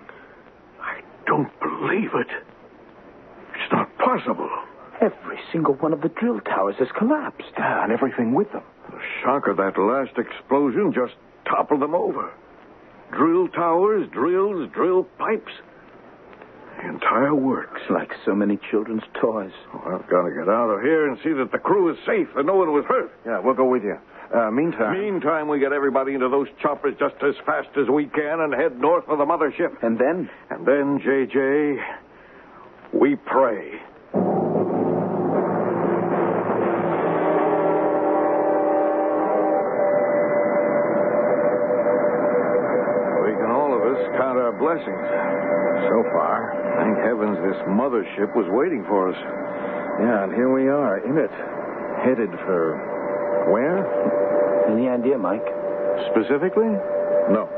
I 0.81 1.01
don't 1.27 1.51
believe 1.61 2.09
it. 2.15 2.27
It's 3.53 3.71
not 3.71 3.87
possible. 3.99 4.49
Every 5.03 5.37
single 5.51 5.73
one 5.73 5.91
of 5.91 6.01
the 6.01 6.07
drill 6.07 6.39
towers 6.39 6.75
has 6.79 6.87
collapsed. 6.97 7.51
Yeah, 7.57 7.83
and 7.83 7.91
everything 7.91 8.33
with 8.33 8.49
them. 8.53 8.63
The 8.89 9.01
shock 9.21 9.47
of 9.47 9.57
that 9.57 9.77
last 9.77 10.17
explosion 10.17 10.93
just 10.93 11.13
toppled 11.45 11.81
them 11.81 11.93
over. 11.93 12.31
Drill 13.11 13.49
towers, 13.49 14.07
drills, 14.11 14.69
drill 14.73 15.03
pipes. 15.19 15.51
The 16.77 16.87
entire 16.87 17.35
works. 17.35 17.81
Like 17.89 18.11
so 18.23 18.33
many 18.33 18.57
children's 18.71 19.03
toys. 19.19 19.51
Well, 19.73 19.99
I've 19.99 20.09
got 20.09 20.23
to 20.23 20.31
get 20.31 20.47
out 20.47 20.69
of 20.69 20.81
here 20.81 21.09
and 21.09 21.19
see 21.21 21.33
that 21.33 21.51
the 21.51 21.59
crew 21.59 21.91
is 21.91 21.97
safe 22.05 22.29
and 22.37 22.47
no 22.47 22.55
one 22.55 22.71
was 22.71 22.85
hurt. 22.87 23.11
Yeah, 23.25 23.39
we'll 23.39 23.55
go 23.55 23.67
with 23.67 23.83
you. 23.83 23.97
Uh, 24.33 24.49
meantime. 24.51 24.99
Meantime, 24.99 25.49
we 25.49 25.59
get 25.59 25.73
everybody 25.73 26.13
into 26.13 26.29
those 26.29 26.47
choppers 26.61 26.95
just 26.97 27.15
as 27.21 27.35
fast 27.45 27.67
as 27.75 27.89
we 27.89 28.05
can 28.05 28.39
and 28.39 28.53
head 28.53 28.79
north 28.79 29.05
for 29.05 29.17
the 29.17 29.25
mothership. 29.25 29.83
And 29.83 29.99
then? 29.99 30.29
And 30.49 30.65
then, 30.65 30.99
JJ, 30.99 31.77
we 32.93 33.15
pray. 33.15 33.81
Count 44.73 44.87
our 44.87 44.97
blessings. 44.97 45.89
So 45.89 46.03
far, 46.11 46.53
thank 46.79 46.97
heavens 47.05 47.37
this 47.43 47.59
mothership 47.69 48.35
was 48.35 48.47
waiting 48.49 48.83
for 48.87 49.09
us. 49.09 49.19
Yeah, 50.01 50.23
and 50.23 50.33
here 50.33 50.51
we 50.53 50.67
are 50.67 50.97
in 51.05 51.17
it. 51.17 51.31
Headed 52.01 52.31
for. 52.45 52.77
Where? 53.51 53.85
Any 54.71 54.89
idea, 54.89 55.17
Mike? 55.17 55.45
Specifically? 56.11 56.71
No. 57.29 57.49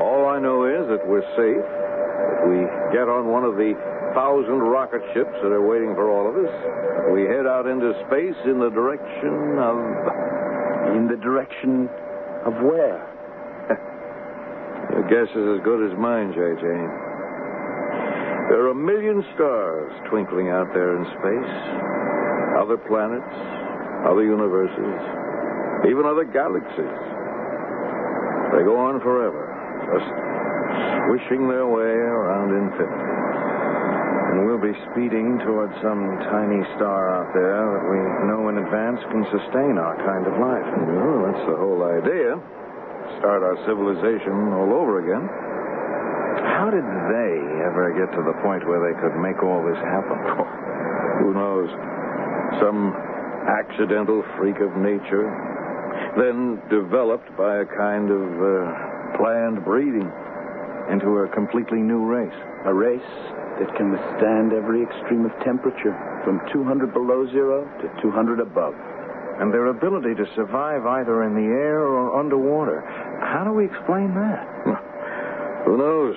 All 0.00 0.28
I 0.28 0.38
know 0.38 0.66
is 0.66 0.88
that 0.88 1.06
we're 1.06 1.24
safe. 1.36 1.64
That 1.64 2.44
we 2.48 2.66
get 2.92 3.08
on 3.08 3.28
one 3.28 3.44
of 3.44 3.56
the 3.56 3.72
thousand 4.14 4.58
rocket 4.58 5.00
ships 5.14 5.32
that 5.42 5.52
are 5.52 5.64
waiting 5.64 5.94
for 5.94 6.10
all 6.10 6.28
of 6.28 6.36
us. 6.36 6.52
We 7.14 7.24
head 7.24 7.46
out 7.46 7.66
into 7.66 7.94
space 8.06 8.36
in 8.44 8.58
the 8.58 8.70
direction 8.70 9.56
of. 9.58 9.76
In 10.96 11.06
the 11.06 11.16
direction 11.16 11.88
of 12.44 12.54
where? 12.60 12.98
Your 15.00 15.08
guess 15.08 15.32
is 15.32 15.48
as 15.56 15.64
good 15.64 15.80
as 15.80 15.96
mine, 15.96 16.28
J.J. 16.36 16.60
There 16.60 18.60
are 18.68 18.68
a 18.68 18.76
million 18.76 19.24
stars 19.32 19.88
twinkling 20.12 20.52
out 20.52 20.76
there 20.76 20.92
in 20.92 21.08
space. 21.16 21.52
Other 22.60 22.76
planets, 22.76 23.32
other 24.04 24.20
universes, 24.20 25.00
even 25.88 26.04
other 26.04 26.28
galaxies. 26.28 27.00
They 28.52 28.60
go 28.60 28.76
on 28.76 29.00
forever, 29.00 29.48
just 29.88 30.04
swishing 31.08 31.48
their 31.48 31.64
way 31.64 31.96
around 31.96 32.52
infinity. 32.52 33.08
And 34.36 34.44
we'll 34.44 34.60
be 34.60 34.76
speeding 34.92 35.40
towards 35.48 35.72
some 35.80 36.20
tiny 36.28 36.60
star 36.76 37.08
out 37.08 37.32
there 37.32 37.72
that 37.72 37.88
we 37.88 38.04
know 38.28 38.52
in 38.52 38.60
advance 38.60 39.00
can 39.08 39.24
sustain 39.32 39.80
our 39.80 39.96
kind 40.04 40.28
of 40.28 40.36
life. 40.36 40.68
Well, 40.76 41.24
that's 41.24 41.40
the 41.48 41.56
whole 41.56 41.88
idea. 41.88 42.36
Start 43.18 43.42
our 43.42 43.58
civilization 43.66 44.52
all 44.54 44.72
over 44.72 45.02
again. 45.02 45.24
How 46.60 46.70
did 46.70 46.84
they 46.84 47.34
ever 47.66 47.90
get 47.96 48.14
to 48.16 48.22
the 48.22 48.36
point 48.40 48.62
where 48.68 48.80
they 48.80 48.96
could 49.02 49.18
make 49.18 49.42
all 49.42 49.60
this 49.66 49.80
happen? 49.82 50.16
Who 51.24 51.34
knows? 51.34 51.68
Some 52.62 52.94
accidental 53.48 54.22
freak 54.38 54.60
of 54.60 54.76
nature, 54.76 55.28
then 56.16 56.60
developed 56.70 57.28
by 57.36 57.60
a 57.60 57.66
kind 57.66 58.10
of 58.10 58.24
uh, 58.40 59.16
planned 59.18 59.64
breeding. 59.64 60.10
Into 60.90 61.22
a 61.22 61.28
completely 61.28 61.78
new 61.78 62.02
race. 62.02 62.34
A 62.66 62.74
race 62.74 63.12
that 63.62 63.70
can 63.76 63.92
withstand 63.92 64.52
every 64.52 64.82
extreme 64.82 65.24
of 65.24 65.30
temperature, 65.44 65.94
from 66.24 66.40
200 66.52 66.92
below 66.92 67.30
zero 67.30 67.62
to 67.78 68.02
200 68.02 68.40
above. 68.40 68.74
And 69.40 69.52
their 69.52 69.66
ability 69.66 70.14
to 70.14 70.26
survive 70.36 70.84
either 70.84 71.24
in 71.24 71.34
the 71.34 71.48
air 71.48 71.80
or 71.80 72.20
underwater. 72.20 72.84
How 73.20 73.42
do 73.44 73.52
we 73.52 73.64
explain 73.64 74.12
that? 74.14 74.44
Hmm. 74.68 75.64
Who 75.64 75.76
knows? 75.78 76.16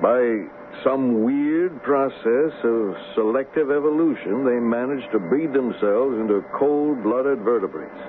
By 0.00 0.48
some 0.82 1.22
weird 1.22 1.82
process 1.82 2.52
of 2.64 2.96
selective 3.14 3.70
evolution, 3.70 4.44
they 4.44 4.58
managed 4.58 5.12
to 5.12 5.18
breed 5.18 5.52
themselves 5.52 6.16
into 6.18 6.42
cold 6.58 7.02
blooded 7.02 7.40
vertebrates 7.40 8.00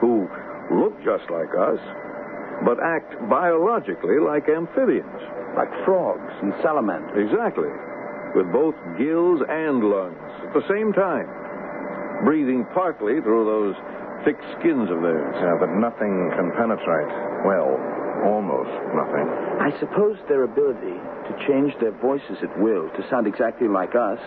who 0.00 0.28
look 0.70 0.98
just 1.04 1.30
like 1.30 1.50
us, 1.54 1.80
but 2.64 2.82
act 2.82 3.14
biologically 3.30 4.18
like 4.18 4.48
amphibians. 4.48 5.22
Like 5.56 5.70
frogs 5.84 6.32
and 6.42 6.54
salamanders. 6.62 7.30
Exactly. 7.30 7.70
With 8.34 8.52
both 8.52 8.74
gills 8.98 9.42
and 9.48 9.82
lungs 9.82 10.32
at 10.46 10.54
the 10.54 10.62
same 10.70 10.92
time, 10.92 11.26
breathing 12.24 12.66
partly 12.74 13.20
through 13.20 13.44
those 13.44 13.76
thick 14.24 14.36
skins 14.58 14.90
of 14.90 15.00
theirs. 15.00 15.34
Yeah, 15.40 15.56
but 15.58 15.72
nothing 15.76 16.30
can 16.36 16.52
penetrate. 16.52 17.08
Well, 17.44 17.78
almost 18.24 18.72
nothing. 18.92 19.26
I 19.60 19.72
suppose 19.80 20.18
their 20.28 20.44
ability 20.44 20.96
to 20.96 21.32
change 21.48 21.72
their 21.80 21.92
voices 21.92 22.36
at 22.42 22.52
will 22.60 22.88
to 22.90 23.00
sound 23.08 23.26
exactly 23.26 23.68
like 23.68 23.94
us, 23.94 24.20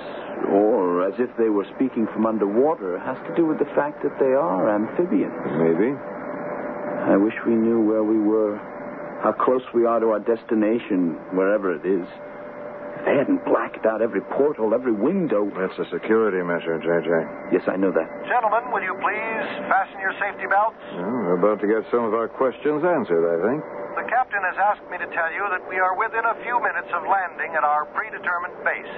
or 0.49 1.05
as 1.05 1.13
if 1.19 1.29
they 1.37 1.49
were 1.49 1.65
speaking 1.75 2.07
from 2.13 2.25
underwater, 2.25 2.97
has 2.99 3.17
to 3.27 3.35
do 3.35 3.45
with 3.45 3.59
the 3.59 3.69
fact 3.75 4.01
that 4.01 4.17
they 4.19 4.33
are 4.33 4.69
amphibians. 4.73 5.37
Maybe. 5.61 5.93
I 5.93 7.17
wish 7.17 7.33
we 7.45 7.53
knew 7.53 7.81
where 7.81 8.03
we 8.03 8.17
were, 8.17 8.57
how 9.21 9.33
close 9.33 9.61
we 9.73 9.85
are 9.85 9.99
to 9.99 10.09
our 10.09 10.19
destination, 10.19 11.19
wherever 11.33 11.73
it 11.73 11.85
is. 11.85 12.07
If 13.03 13.11
they 13.11 13.19
hadn't 13.19 13.43
blacked 13.43 13.83
out 13.83 13.99
every 13.99 14.23
porthole, 14.31 14.71
every 14.71 14.95
window. 14.95 15.51
That's 15.51 15.75
a 15.75 15.83
security 15.91 16.39
measure, 16.39 16.79
J.J. 16.79 17.11
Yes, 17.51 17.67
I 17.67 17.75
know 17.75 17.91
that. 17.91 18.07
Gentlemen, 18.31 18.71
will 18.71 18.79
you 18.79 18.95
please 18.95 19.43
fasten 19.67 19.99
your 19.99 20.15
safety 20.23 20.47
belts? 20.47 20.79
Well, 20.95 21.27
we're 21.27 21.35
about 21.35 21.59
to 21.59 21.67
get 21.67 21.83
some 21.91 22.07
of 22.07 22.15
our 22.15 22.31
questions 22.31 22.79
answered, 22.79 23.27
I 23.27 23.37
think. 23.43 23.59
The 23.99 24.07
captain 24.07 24.39
has 24.47 24.55
asked 24.55 24.87
me 24.87 24.95
to 25.03 25.07
tell 25.11 25.31
you 25.35 25.43
that 25.51 25.67
we 25.67 25.83
are 25.83 25.99
within 25.99 26.23
a 26.23 26.39
few 26.47 26.55
minutes 26.63 26.87
of 26.95 27.03
landing 27.03 27.51
at 27.59 27.67
our 27.67 27.91
predetermined 27.91 28.55
base. 28.63 28.95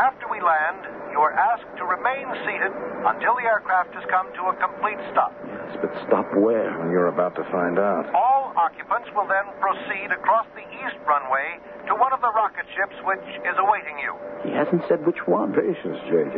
After 0.00 0.28
we 0.32 0.40
land, 0.40 0.88
you 1.12 1.24
are 1.24 1.32
asked 1.32 1.68
to 1.80 1.84
remain 1.88 2.28
seated 2.44 2.68
until 3.04 3.32
the 3.40 3.48
aircraft 3.48 3.96
has 3.96 4.04
come 4.12 4.28
to 4.36 4.52
a 4.52 4.54
complete 4.60 5.00
stop. 5.12 5.32
Yes, 5.44 5.76
but 5.80 5.88
stop 6.04 6.28
where? 6.36 6.72
You're 6.92 7.08
about 7.08 7.32
to 7.40 7.44
find 7.48 7.80
out. 7.80 8.04
All 8.12 8.35
occupants 8.56 9.08
will 9.12 9.28
then 9.28 9.46
proceed 9.60 10.10
across 10.10 10.48
the 10.56 10.64
east 10.82 10.96
runway 11.04 11.60
to 11.86 11.94
one 11.94 12.12
of 12.12 12.20
the 12.24 12.32
rocket 12.32 12.64
ships 12.74 12.96
which 13.04 13.24
is 13.44 13.56
awaiting 13.60 14.00
you. 14.00 14.16
He 14.42 14.52
hasn't 14.56 14.82
said 14.88 15.04
which 15.06 15.20
one. 15.28 15.52
Patience, 15.52 16.00
J.J. 16.08 16.36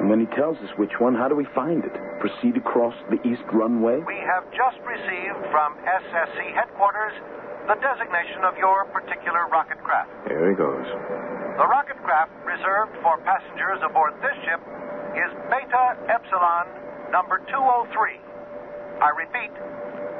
And 0.00 0.08
when 0.08 0.22
he 0.22 0.28
tells 0.38 0.56
us 0.62 0.70
which 0.78 0.94
one, 1.02 1.14
how 1.14 1.28
do 1.28 1.34
we 1.34 1.46
find 1.54 1.84
it? 1.84 1.92
Proceed 2.22 2.56
across 2.56 2.94
the 3.10 3.20
east 3.26 3.44
runway? 3.52 4.00
We 4.06 4.18
have 4.24 4.46
just 4.54 4.78
received 4.86 5.40
from 5.50 5.76
SSC 5.84 6.38
headquarters 6.54 7.12
the 7.66 7.76
designation 7.82 8.46
of 8.46 8.54
your 8.56 8.86
particular 8.94 9.50
rocket 9.50 9.82
craft. 9.82 10.10
Here 10.30 10.48
he 10.48 10.56
goes. 10.56 10.86
The 11.58 11.66
rocket 11.66 11.98
craft 12.06 12.30
reserved 12.46 12.94
for 13.02 13.18
passengers 13.26 13.82
aboard 13.82 14.14
this 14.22 14.38
ship 14.46 14.62
is 15.18 15.30
Beta 15.50 15.98
Epsilon 16.06 16.70
number 17.10 17.42
203. 17.50 18.20
I 19.02 19.10
repeat, 19.18 19.52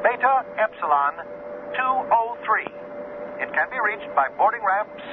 Beta 0.03 0.45
Epsilon 0.59 1.36
203. 1.77 2.65
It 3.45 3.53
can 3.53 3.69
be 3.69 3.77
reached 3.81 4.09
by 4.17 4.33
boarding 4.41 4.65
ramp 4.65 4.89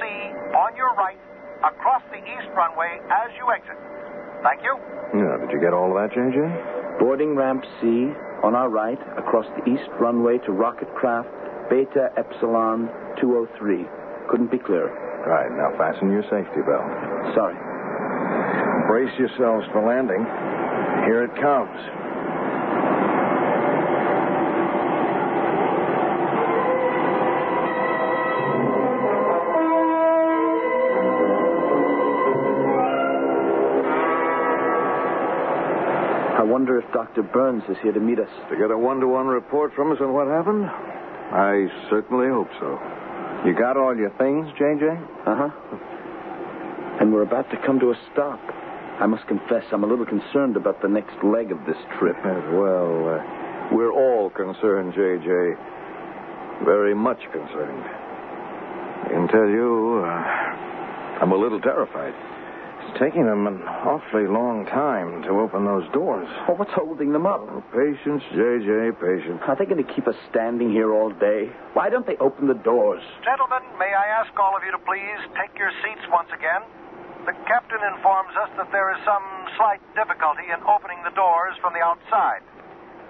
on 0.56 0.72
your 0.76 0.96
right 0.96 1.20
across 1.60 2.02
the 2.10 2.20
east 2.20 2.48
runway 2.56 3.00
as 3.12 3.28
you 3.36 3.48
exit. 3.52 3.76
Thank 4.42 4.64
you. 4.64 4.76
Yeah, 5.16 5.40
did 5.40 5.52
you 5.52 5.60
get 5.60 5.72
all 5.72 5.92
of 5.92 5.96
that, 6.00 6.12
J.J.? 6.16 6.40
Boarding 7.00 7.36
ramp 7.36 7.64
C 7.80 8.12
on 8.44 8.54
our 8.54 8.68
right 8.68 9.00
across 9.16 9.46
the 9.56 9.64
east 9.68 9.88
runway 10.00 10.38
to 10.44 10.52
rocket 10.52 10.88
craft 10.94 11.28
Beta 11.70 12.12
Epsilon 12.16 12.88
203. 13.20 13.84
Couldn't 14.28 14.50
be 14.50 14.58
clearer. 14.58 14.92
Right, 15.24 15.48
now 15.56 15.72
fasten 15.80 16.12
your 16.12 16.24
safety 16.28 16.60
belt. 16.68 16.84
Sorry. 17.32 17.56
Brace 18.88 19.12
yourselves 19.18 19.64
for 19.72 19.80
landing. 19.80 20.20
Here 21.08 21.24
it 21.24 21.32
comes. 21.40 22.03
Wonder 36.54 36.78
if 36.78 36.86
Dr. 36.92 37.24
Burns 37.24 37.64
is 37.68 37.76
here 37.82 37.90
to 37.90 37.98
meet 37.98 38.20
us. 38.20 38.30
To 38.48 38.54
get 38.54 38.70
a 38.70 38.78
one 38.78 39.00
to 39.00 39.08
one 39.08 39.26
report 39.26 39.74
from 39.74 39.90
us 39.90 39.98
on 40.00 40.14
what 40.14 40.28
happened? 40.28 40.62
I 40.62 41.66
certainly 41.90 42.28
hope 42.28 42.46
so. 42.60 42.78
You 43.44 43.58
got 43.58 43.76
all 43.76 43.90
your 43.96 44.14
things, 44.22 44.46
J.J.? 44.54 44.86
Uh 44.86 45.34
huh. 45.34 45.50
And 47.00 47.12
we're 47.12 47.26
about 47.26 47.50
to 47.50 47.56
come 47.66 47.80
to 47.80 47.90
a 47.90 47.98
stop. 48.12 48.38
I 49.02 49.06
must 49.06 49.26
confess, 49.26 49.64
I'm 49.72 49.82
a 49.82 49.86
little 49.88 50.06
concerned 50.06 50.54
about 50.54 50.80
the 50.80 50.86
next 50.86 51.18
leg 51.24 51.50
of 51.50 51.58
this 51.66 51.80
trip. 51.98 52.14
well, 52.24 53.18
uh, 53.18 53.74
we're 53.74 53.90
all 53.90 54.30
concerned, 54.30 54.94
J.J. 54.94 55.26
Very 56.64 56.94
much 56.94 57.18
concerned. 57.32 57.82
I 57.82 59.08
can 59.10 59.26
tell 59.26 59.50
you, 59.50 60.06
uh, 60.06 61.18
I'm 61.18 61.32
a 61.32 61.36
little 61.36 61.60
terrified. 61.60 62.14
It's 62.84 63.00
taking 63.00 63.24
them 63.24 63.46
an 63.48 63.64
awfully 63.64 64.28
long 64.28 64.68
time 64.68 65.24
to 65.24 65.40
open 65.40 65.64
those 65.64 65.88
doors. 65.96 66.28
Oh, 66.48 66.54
what's 66.54 66.72
holding 66.76 67.12
them 67.12 67.24
up? 67.24 67.40
Oh, 67.40 67.64
patience, 67.72 68.20
J.J., 68.36 69.00
patience. 69.00 69.40
Are 69.48 69.56
they 69.56 69.64
going 69.64 69.80
to 69.80 69.88
keep 69.88 70.06
us 70.06 70.14
standing 70.28 70.68
here 70.70 70.92
all 70.92 71.08
day? 71.10 71.48
Why 71.72 71.88
don't 71.88 72.06
they 72.06 72.20
open 72.20 72.46
the 72.46 72.60
doors? 72.60 73.02
Gentlemen, 73.24 73.64
may 73.80 73.88
I 73.88 74.20
ask 74.20 74.30
all 74.36 74.52
of 74.52 74.62
you 74.62 74.70
to 74.72 74.82
please 74.84 75.20
take 75.32 75.56
your 75.56 75.72
seats 75.80 76.04
once 76.12 76.28
again? 76.36 76.60
The 77.24 77.32
captain 77.48 77.80
informs 77.96 78.36
us 78.36 78.52
that 78.60 78.68
there 78.68 78.92
is 78.92 79.00
some 79.08 79.24
slight 79.56 79.80
difficulty 79.96 80.44
in 80.52 80.60
opening 80.68 81.00
the 81.08 81.14
doors 81.16 81.56
from 81.64 81.72
the 81.72 81.80
outside. 81.80 82.44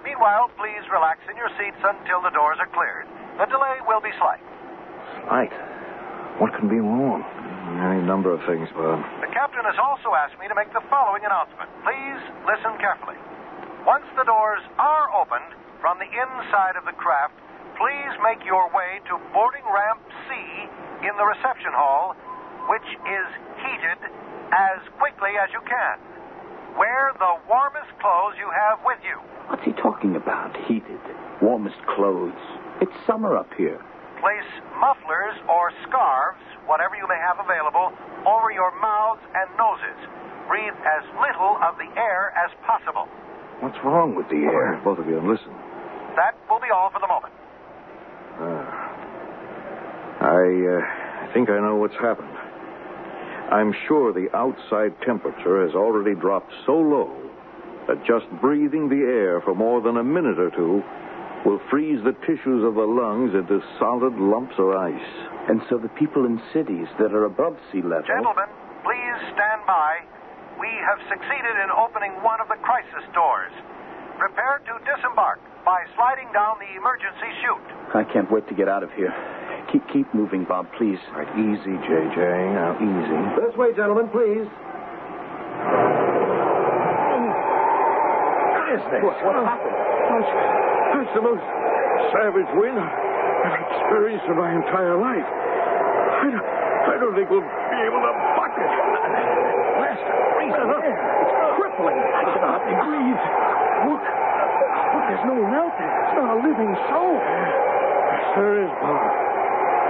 Meanwhile, 0.07 0.55
please 0.55 0.87
relax 0.87 1.19
in 1.27 1.35
your 1.35 1.51
seats 1.59 1.81
until 1.83 2.23
the 2.23 2.31
doors 2.31 2.55
are 2.63 2.71
cleared. 2.71 3.11
The 3.43 3.51
delay 3.51 3.83
will 3.83 3.99
be 3.99 4.15
slight. 4.23 4.39
Slight. 5.27 5.51
What 6.39 6.55
can 6.55 6.71
be 6.71 6.79
wrong? 6.79 7.27
Any 7.75 7.99
number 8.07 8.31
of 8.31 8.39
things, 8.47 8.71
Bob. 8.71 8.99
Um, 8.99 9.03
the 9.19 9.31
captain 9.35 9.67
has 9.67 9.75
also 9.75 10.15
asked 10.15 10.39
me 10.39 10.47
to 10.47 10.55
make 10.55 10.71
the 10.71 10.83
following 10.87 11.27
announcement. 11.27 11.67
Please 11.83 12.21
listen 12.47 12.79
carefully. 12.79 13.19
Once 13.83 14.07
the 14.15 14.23
doors 14.23 14.63
are 14.79 15.11
opened 15.11 15.51
from 15.83 15.99
the 15.99 16.07
inside 16.07 16.79
of 16.79 16.87
the 16.87 16.95
craft, 16.95 17.35
please 17.75 18.13
make 18.23 18.39
your 18.47 18.71
way 18.71 19.03
to 19.11 19.19
boarding 19.35 19.65
ramp 19.67 19.99
C 20.25 20.31
in 21.03 21.13
the 21.19 21.27
reception 21.27 21.75
hall, 21.75 22.15
which 22.71 22.87
is 22.87 23.27
heated 23.59 23.99
as 24.55 24.79
quickly 24.95 25.35
as 25.35 25.51
you 25.51 25.59
can. 25.67 25.99
Wear 26.79 27.11
the 27.19 27.43
warmest 27.47 27.91
clothes 27.99 28.39
you 28.39 28.47
have 28.55 28.79
with 28.87 28.99
you. 29.03 29.19
What's 29.51 29.63
he 29.67 29.75
talking 29.75 30.15
about? 30.15 30.55
Heated. 30.65 31.03
Warmest 31.43 31.77
clothes. 31.95 32.39
It's 32.79 32.95
summer 33.05 33.35
up 33.35 33.51
here. 33.59 33.83
Place 34.23 34.51
mufflers 34.79 35.35
or 35.51 35.71
scarves, 35.87 36.43
whatever 36.65 36.95
you 36.95 37.07
may 37.07 37.19
have 37.21 37.37
available, 37.39 37.93
over 38.25 38.51
your 38.51 38.73
mouths 38.81 39.21
and 39.33 39.47
noses. 39.57 39.97
Breathe 40.47 40.77
as 40.85 41.03
little 41.17 41.57
of 41.61 41.77
the 41.77 41.89
air 41.97 42.33
as 42.37 42.51
possible. 42.65 43.09
What's 43.61 43.77
wrong 43.83 44.13
with 44.13 44.29
the 44.29 44.45
air? 44.45 44.81
both 44.83 44.99
of 44.99 45.07
you, 45.07 45.17
listen. 45.21 45.53
That 46.15 46.37
will 46.49 46.59
be 46.59 46.69
all 46.69 46.91
for 46.91 46.99
the 46.99 47.07
moment. 47.07 47.33
I 50.25 50.41
uh, 50.41 51.33
think 51.33 51.49
I 51.49 51.59
know 51.59 51.75
what's 51.77 51.95
happened. 51.95 52.33
I'm 53.51 53.73
sure 53.87 54.11
the 54.11 54.27
outside 54.35 54.93
temperature 55.05 55.65
has 55.65 55.75
already 55.75 56.15
dropped 56.15 56.51
so 56.65 56.73
low 56.73 57.13
that 57.87 58.03
just 58.05 58.25
breathing 58.41 58.89
the 58.89 59.05
air 59.05 59.41
for 59.41 59.53
more 59.53 59.81
than 59.81 59.97
a 59.97 60.03
minute 60.03 60.39
or 60.39 60.49
two 60.49 60.81
will 61.45 61.61
freeze 61.69 62.01
the 62.01 62.17
tissues 62.25 62.65
of 62.65 62.73
the 62.73 62.89
lungs 62.89 63.37
into 63.37 63.61
solid 63.77 64.17
lumps 64.17 64.57
of 64.57 64.73
ice. 64.73 65.09
And 65.47 65.61
so 65.69 65.77
the 65.77 65.93
people 65.93 66.25
in 66.25 66.41
cities 66.49 66.89
that 66.97 67.13
are 67.13 67.29
above 67.29 67.53
sea 67.71 67.85
level. 67.85 68.09
Gentlemen, 68.09 68.49
please 68.81 69.17
stand 69.37 69.61
by. 69.69 70.01
We 70.57 70.73
have 70.89 70.97
succeeded 71.05 71.55
in 71.61 71.69
opening 71.69 72.17
one 72.25 72.41
of 72.41 72.49
the 72.49 72.57
crisis 72.65 73.05
doors. 73.13 73.53
Prepare 74.17 74.65
to 74.65 74.73
disembark 74.89 75.37
by 75.63 75.85
sliding 75.93 76.31
down 76.33 76.57
the 76.57 76.71
emergency 76.73 77.29
chute. 77.45 77.69
I 77.93 78.03
can't 78.09 78.31
wait 78.31 78.47
to 78.49 78.55
get 78.57 78.67
out 78.67 78.81
of 78.81 78.89
here. 78.97 79.13
Keep, 79.71 79.85
keep 79.93 80.07
moving, 80.15 80.45
Bob, 80.45 80.65
please. 80.77 80.97
All 81.13 81.21
right, 81.21 81.29
easy, 81.37 81.77
JJ. 81.85 82.17
Now, 82.57 82.73
easy. 82.81 83.45
This 83.45 83.53
way, 83.57 83.69
gentlemen, 83.75 84.09
please. 84.09 84.47
What 88.49 88.65
is 88.73 88.81
this? 88.89 89.01
What, 89.03 89.17
what 89.25 89.35
happened? 89.45 90.74
That's 90.95 91.11
the 91.11 91.21
most 91.27 91.43
savage 92.15 92.47
wind 92.55 92.79
I've 92.79 93.59
experienced 93.67 94.25
in 94.31 94.37
my 94.39 94.55
entire 94.55 94.95
life. 94.95 95.27
I 95.27 96.31
don't, 96.31 96.39
I 96.39 96.95
don't 97.03 97.13
think 97.19 97.27
we'll 97.27 97.43
be 97.43 97.79
able 97.83 97.99
to 97.99 98.13
buck 98.39 98.55
it. 98.55 98.71
Lester, 99.83 100.15
freezing 100.39 100.71
air. 100.71 100.95
It's 100.95 101.35
crippling. 101.59 101.99
I 101.99 102.21
can 102.31 102.41
hardly 102.47 102.75
breathe. 102.79 103.23
Look. 103.91 104.03
Look, 104.07 105.03
there's 105.11 105.25
no 105.27 105.35
one 105.35 105.51
out 105.51 105.75
there. 105.75 105.91
It's 106.07 106.15
not 106.15 106.27
a 106.31 106.39
living 106.39 106.71
soul. 106.87 107.15
Yes, 107.19 108.25
there 108.39 108.55
is, 108.63 108.71
Bob. 108.79 109.03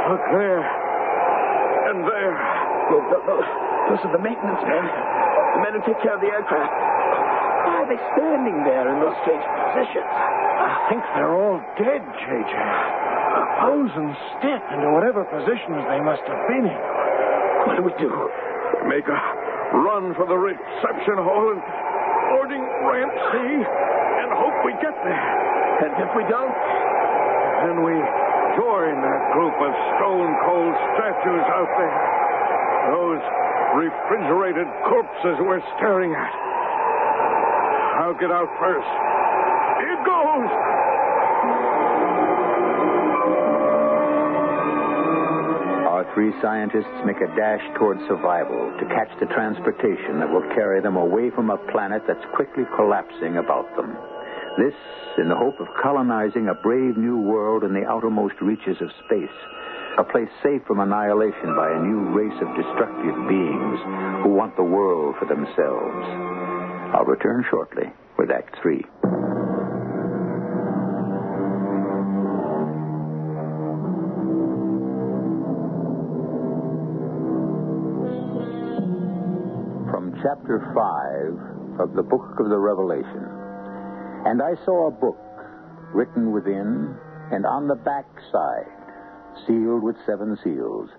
Look 0.09 0.23
there. 0.33 0.61
And 1.85 1.97
there. 2.01 2.33
Look, 2.89 3.05
th- 3.13 3.25
those, 3.29 3.47
those 3.93 4.01
are 4.09 4.13
the 4.17 4.23
maintenance 4.25 4.61
men. 4.65 4.85
The 4.89 5.59
men 5.69 5.71
who 5.77 5.81
take 5.85 6.01
care 6.01 6.17
of 6.17 6.21
the 6.25 6.33
aircraft. 6.33 6.73
Why 7.75 7.83
are 7.83 7.91
they 7.91 8.03
standing 8.15 8.63
there 8.63 8.87
in 8.87 9.03
those 9.03 9.19
strange 9.27 9.43
positions? 9.43 10.07
I 10.07 10.87
think 10.87 11.03
they're 11.11 11.35
all 11.35 11.59
dead, 11.75 11.99
JJ. 12.23 12.55
Frozen 13.59 14.15
stiff 14.31 14.63
into 14.71 14.95
whatever 14.95 15.27
positions 15.27 15.83
they 15.91 15.99
must 15.99 16.23
have 16.23 16.39
been 16.47 16.71
in. 16.71 16.81
What 17.67 17.75
do 17.75 17.83
we 17.83 17.91
do? 17.99 18.31
Make 18.87 19.03
a 19.11 19.19
run 19.75 20.15
for 20.15 20.23
the 20.23 20.39
reception 20.39 21.19
hall 21.19 21.51
and 21.51 21.59
boarding 22.31 22.63
ramp 22.63 23.11
C 23.11 23.35
and 23.43 24.29
hope 24.39 24.55
we 24.63 24.71
get 24.79 24.95
there. 25.03 25.27
And 25.83 25.99
if 25.99 26.15
we 26.15 26.23
don't? 26.31 26.55
Then 27.59 27.83
we 27.83 27.95
join 28.55 29.03
that 29.03 29.21
group 29.35 29.57
of 29.59 29.71
stone 29.99 30.31
cold 30.47 30.75
statues 30.95 31.43
out 31.51 31.71
there. 31.75 31.99
Those 32.95 33.19
refrigerated 33.83 34.67
corpses 34.87 35.35
we're 35.43 35.59
staring 35.75 36.15
at. 36.15 36.54
I'll 38.05 38.13
get 38.13 38.29
out 38.29 38.53
first. 38.61 38.85
Here 39.81 39.97
goes! 40.05 40.49
Our 45.89 46.05
three 46.13 46.29
scientists 46.39 47.01
make 47.01 47.17
a 47.17 47.33
dash 47.33 47.65
toward 47.79 47.97
survival 48.05 48.77
to 48.77 48.85
catch 48.93 49.09
the 49.17 49.25
transportation 49.33 50.21
that 50.21 50.29
will 50.29 50.45
carry 50.53 50.81
them 50.85 50.97
away 50.97 51.31
from 51.33 51.49
a 51.49 51.57
planet 51.73 52.03
that's 52.05 52.21
quickly 52.35 52.65
collapsing 52.77 53.37
about 53.37 53.75
them. 53.75 53.97
This, 54.61 54.77
in 55.17 55.27
the 55.27 55.35
hope 55.35 55.59
of 55.59 55.65
colonizing 55.81 56.47
a 56.47 56.61
brave 56.61 56.97
new 56.97 57.17
world 57.17 57.63
in 57.63 57.73
the 57.73 57.89
outermost 57.89 58.35
reaches 58.39 58.77
of 58.85 58.93
space, 59.09 59.33
a 59.97 60.03
place 60.03 60.29
safe 60.43 60.61
from 60.67 60.79
annihilation 60.79 61.57
by 61.57 61.73
a 61.73 61.81
new 61.81 62.05
race 62.13 62.37
of 62.37 62.53
destructive 62.53 63.17
beings 63.25 63.79
who 64.21 64.29
want 64.29 64.55
the 64.57 64.61
world 64.61 65.15
for 65.17 65.25
themselves. 65.25 66.44
I'll 66.95 67.03
return 67.03 67.43
shortly 67.49 67.91
with 68.17 68.31
Act 68.31 68.55
Three. 68.61 68.85
from 79.91 80.13
chapter 80.23 80.63
5 80.73 81.81
of 81.81 81.95
the 81.95 82.03
book 82.03 82.39
of 82.39 82.47
the 82.47 82.57
Revelation. 82.57 83.27
And 84.25 84.41
I 84.41 84.55
saw 84.63 84.87
a 84.87 84.91
book 84.91 85.19
written 85.93 86.31
within 86.31 86.95
and 87.31 87.45
on 87.45 87.67
the 87.67 87.75
back 87.75 88.05
side, 88.31 88.71
sealed 89.45 89.83
with 89.83 89.97
seven 90.05 90.37
seals. 90.45 90.89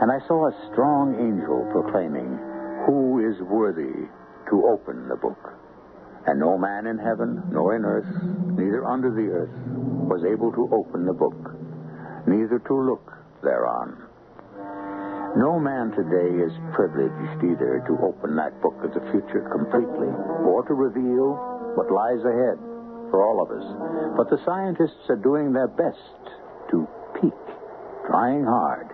And 0.00 0.10
I 0.10 0.26
saw 0.26 0.48
a 0.48 0.70
strong 0.72 1.14
angel 1.20 1.68
proclaiming, 1.72 2.38
Who 2.86 3.20
is 3.20 3.38
worthy 3.42 4.08
to 4.50 4.66
open 4.66 5.08
the 5.08 5.16
book? 5.16 5.52
And 6.26 6.40
no 6.40 6.58
man 6.58 6.86
in 6.86 6.98
heaven, 6.98 7.42
nor 7.52 7.76
in 7.76 7.84
earth, 7.84 8.08
neither 8.58 8.84
under 8.84 9.10
the 9.10 9.30
earth, 9.30 9.54
was 10.10 10.24
able 10.24 10.50
to 10.52 10.68
open 10.74 11.06
the 11.06 11.12
book, 11.12 11.38
neither 12.26 12.58
to 12.58 12.74
look 12.74 13.12
thereon. 13.42 14.06
No 15.36 15.60
man 15.60 15.92
today 15.92 16.32
is 16.42 16.52
privileged 16.72 17.44
either 17.44 17.84
to 17.86 17.94
open 18.02 18.34
that 18.36 18.56
book 18.62 18.74
of 18.82 18.94
the 18.94 19.04
future 19.12 19.44
completely 19.52 20.08
or 20.48 20.64
to 20.66 20.74
reveal 20.74 21.36
what 21.76 21.92
lies 21.92 22.24
ahead 22.24 22.56
for 23.12 23.20
all 23.22 23.44
of 23.44 23.52
us. 23.52 23.66
But 24.16 24.30
the 24.30 24.42
scientists 24.46 25.04
are 25.10 25.20
doing 25.20 25.52
their 25.52 25.68
best 25.68 26.00
to 26.72 26.88
peek, 27.20 27.36
trying 28.08 28.44
hard. 28.44 28.88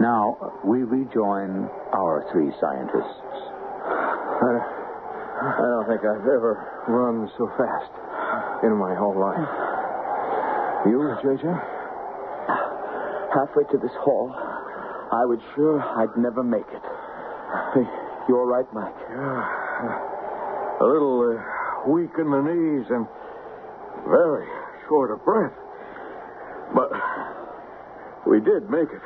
Now, 0.00 0.58
we 0.64 0.82
rejoin 0.82 1.70
our 1.94 2.26
three 2.32 2.50
scientists. 2.58 3.51
I, 4.42 4.58
I 5.42 5.66
don't 5.70 5.86
think 5.86 6.02
I've 6.02 6.26
ever 6.26 6.84
run 6.88 7.30
so 7.38 7.46
fast 7.54 7.92
in 8.64 8.74
my 8.74 8.94
whole 8.94 9.14
life. 9.14 9.38
You, 10.86 10.98
JJ? 11.22 11.46
Halfway 13.34 13.64
to 13.70 13.78
this 13.78 13.94
hall, 14.02 14.34
I 14.34 15.24
was 15.24 15.38
sure 15.54 15.80
I'd 15.80 16.16
never 16.18 16.42
make 16.42 16.66
it. 16.66 16.82
Hey, 17.74 17.86
you 18.28 18.36
all 18.36 18.46
right, 18.46 18.66
Mike? 18.74 18.98
A 20.80 20.84
little 20.84 21.22
uh, 21.22 21.90
weak 21.90 22.10
in 22.18 22.30
the 22.30 22.42
knees 22.42 22.86
and 22.90 23.06
very 24.08 24.46
short 24.88 25.12
of 25.12 25.24
breath. 25.24 25.54
But 26.74 26.90
we 28.26 28.40
did 28.40 28.68
make 28.70 28.90
it. 28.90 29.02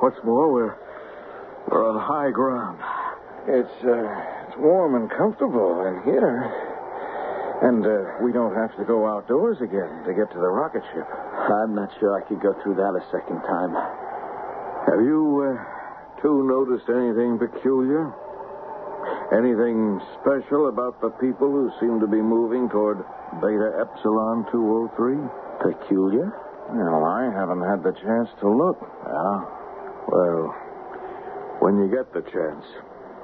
What's 0.00 0.16
more, 0.24 0.52
we're, 0.52 0.76
we're 1.70 1.84
on 1.84 2.00
high 2.00 2.30
ground. 2.30 2.80
It's, 3.42 3.76
uh, 3.82 4.46
it's 4.46 4.56
warm 4.58 4.94
and 4.94 5.10
comfortable 5.10 5.82
in 5.86 6.02
here. 6.06 6.46
And 7.62 7.82
uh, 7.86 8.22
we 8.22 8.32
don't 8.32 8.54
have 8.54 8.74
to 8.78 8.84
go 8.84 9.06
outdoors 9.06 9.58
again 9.62 10.02
to 10.06 10.14
get 10.14 10.30
to 10.30 10.38
the 10.38 10.50
rocket 10.50 10.82
ship. 10.94 11.06
I'm 11.06 11.74
not 11.74 11.90
sure 11.98 12.14
I 12.14 12.26
could 12.26 12.42
go 12.42 12.54
through 12.62 12.74
that 12.74 12.94
a 12.94 13.02
second 13.10 13.38
time. 13.42 13.74
Have 14.90 15.02
you 15.02 15.22
uh, 15.46 16.22
two 16.22 16.42
noticed 16.46 16.90
anything 16.90 17.38
peculiar? 17.38 18.10
Anything 19.34 19.98
special 20.20 20.68
about 20.68 21.00
the 21.00 21.10
people 21.18 21.50
who 21.50 21.70
seem 21.80 21.98
to 21.98 22.06
be 22.06 22.20
moving 22.20 22.68
toward 22.68 22.98
Beta 23.42 23.78
Epsilon 23.78 24.46
203? 24.50 25.18
Peculiar? 25.62 26.30
Well, 26.70 27.04
I 27.06 27.30
haven't 27.30 27.62
had 27.62 27.82
the 27.82 27.94
chance 28.02 28.28
to 28.38 28.46
look. 28.50 28.78
Yeah? 28.82 29.38
Well, 30.10 30.54
when 31.62 31.78
you 31.78 31.90
get 31.90 32.12
the 32.12 32.22
chance, 32.26 32.66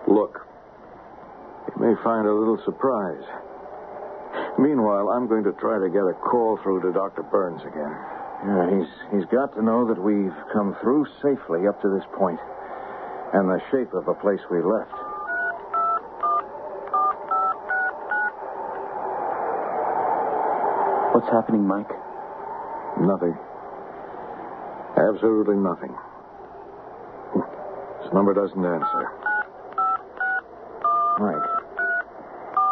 look. 0.07 0.47
You 1.75 1.83
may 1.83 1.95
find 2.03 2.27
a 2.27 2.33
little 2.33 2.61
surprise. 2.65 3.25
Meanwhile, 4.59 5.09
I'm 5.11 5.29
going 5.29 5.45
to 5.45 5.53
try 5.53 5.79
to 5.79 5.89
get 5.89 6.03
a 6.03 6.15
call 6.15 6.59
through 6.63 6.83
to 6.83 6.93
Dr. 6.93 7.23
Burns 7.23 7.63
again. 7.63 7.95
Yeah, 8.47 8.71
he's 8.71 8.91
he's 9.15 9.27
got 9.31 9.55
to 9.55 9.63
know 9.63 9.87
that 9.87 9.99
we've 9.99 10.35
come 10.53 10.77
through 10.81 11.07
safely 11.23 11.67
up 11.67 11.81
to 11.83 11.91
this 11.91 12.07
point, 12.15 12.39
and 13.35 13.49
the 13.49 13.61
shape 13.71 13.93
of 13.95 14.07
the 14.07 14.15
place 14.15 14.41
we 14.51 14.63
left. 14.63 14.95
What's 21.15 21.31
happening, 21.31 21.67
Mike? 21.67 21.91
Nothing. 23.01 23.37
Absolutely 24.97 25.57
nothing. 25.57 25.95
This 28.03 28.13
number 28.13 28.35
doesn't 28.35 28.65
answer. 28.65 29.28
Mike, 31.19 31.51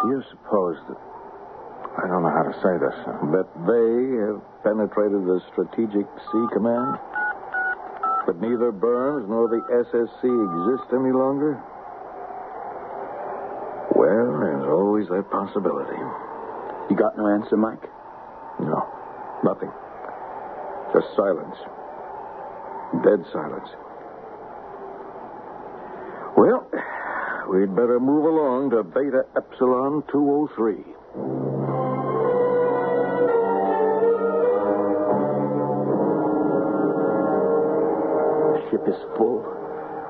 do 0.03 0.09
you 0.15 0.23
suppose 0.31 0.79
that. 0.89 1.01
I 1.99 2.07
don't 2.07 2.23
know 2.23 2.31
how 2.31 2.47
to 2.47 2.55
say 2.63 2.75
this. 2.79 2.95
That 3.35 3.49
they 3.67 3.91
have 4.23 4.39
penetrated 4.63 5.25
the 5.27 5.41
Strategic 5.51 6.07
Sea 6.31 6.47
Command? 6.53 7.01
But 8.27 8.39
neither 8.41 8.71
Burns 8.71 9.27
nor 9.29 9.49
the 9.49 9.63
SSC 9.91 10.23
exist 10.23 10.93
any 10.93 11.11
longer? 11.11 11.59
Well, 13.97 14.39
there's 14.39 14.69
always 14.69 15.09
that 15.09 15.31
possibility. 15.31 15.99
You 16.91 16.97
got 16.97 17.17
no 17.17 17.27
answer, 17.27 17.57
Mike? 17.57 17.83
No, 18.61 18.87
nothing. 19.43 19.73
Just 20.93 21.07
silence. 21.17 21.57
Dead 23.03 23.25
silence. 23.33 23.69
Well, 26.37 26.69
we'd 27.49 27.75
better 27.75 27.99
move 28.01 28.25
along 28.25 28.71
to 28.71 28.83
Beta 28.83 29.25
Epsilon 29.37 30.03
203. 30.11 31.87
The 37.27 38.71
ship 38.71 38.85
is 38.89 39.01
full. 39.17 39.43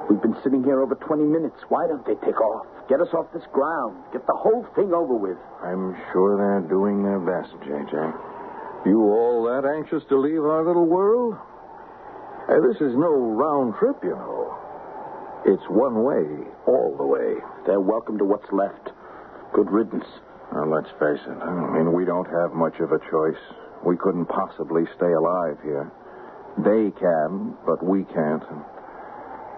We've 0.08 0.22
been 0.22 0.36
sitting 0.44 0.62
here 0.62 0.80
over 0.80 0.94
20 0.94 1.24
minutes. 1.24 1.56
Why 1.68 1.86
don't 1.86 2.04
they 2.06 2.14
take 2.24 2.40
off? 2.40 2.66
Get 2.88 3.00
us 3.00 3.08
off 3.12 3.26
this 3.32 3.44
ground. 3.52 4.04
Get 4.12 4.26
the 4.26 4.36
whole 4.38 4.64
thing 4.76 4.92
over 4.94 5.14
with. 5.16 5.38
I'm 5.62 5.96
sure 6.12 6.38
they're 6.38 6.68
doing 6.68 7.02
their 7.02 7.18
best, 7.18 7.50
JJ. 7.66 8.14
You 8.86 9.02
all 9.02 9.42
that 9.50 9.66
anxious 9.66 10.04
to 10.08 10.16
leave 10.16 10.44
our 10.44 10.64
little 10.64 10.86
world? 10.86 11.34
Hey, 12.46 12.60
this 12.62 12.80
is 12.80 12.94
no 12.94 13.10
round 13.10 13.74
trip, 13.80 13.98
you 14.04 14.10
know. 14.14 14.54
It's 15.46 15.62
one 15.70 16.02
way, 16.02 16.26
all 16.66 16.96
the 16.98 17.06
way. 17.06 17.38
They're 17.66 17.80
welcome 17.80 18.18
to 18.18 18.24
what's 18.24 18.50
left. 18.50 18.90
Good 19.54 19.70
riddance. 19.70 20.06
Now, 20.52 20.66
let's 20.66 20.90
face 20.98 21.22
it. 21.22 21.38
I 21.38 21.78
mean, 21.78 21.92
we 21.92 22.04
don't 22.04 22.26
have 22.26 22.52
much 22.52 22.74
of 22.80 22.90
a 22.92 22.98
choice. 23.10 23.38
We 23.84 23.96
couldn't 23.96 24.26
possibly 24.26 24.86
stay 24.96 25.12
alive 25.12 25.58
here. 25.62 25.90
They 26.58 26.90
can, 26.98 27.54
but 27.64 27.82
we 27.84 28.04
can't. 28.10 28.42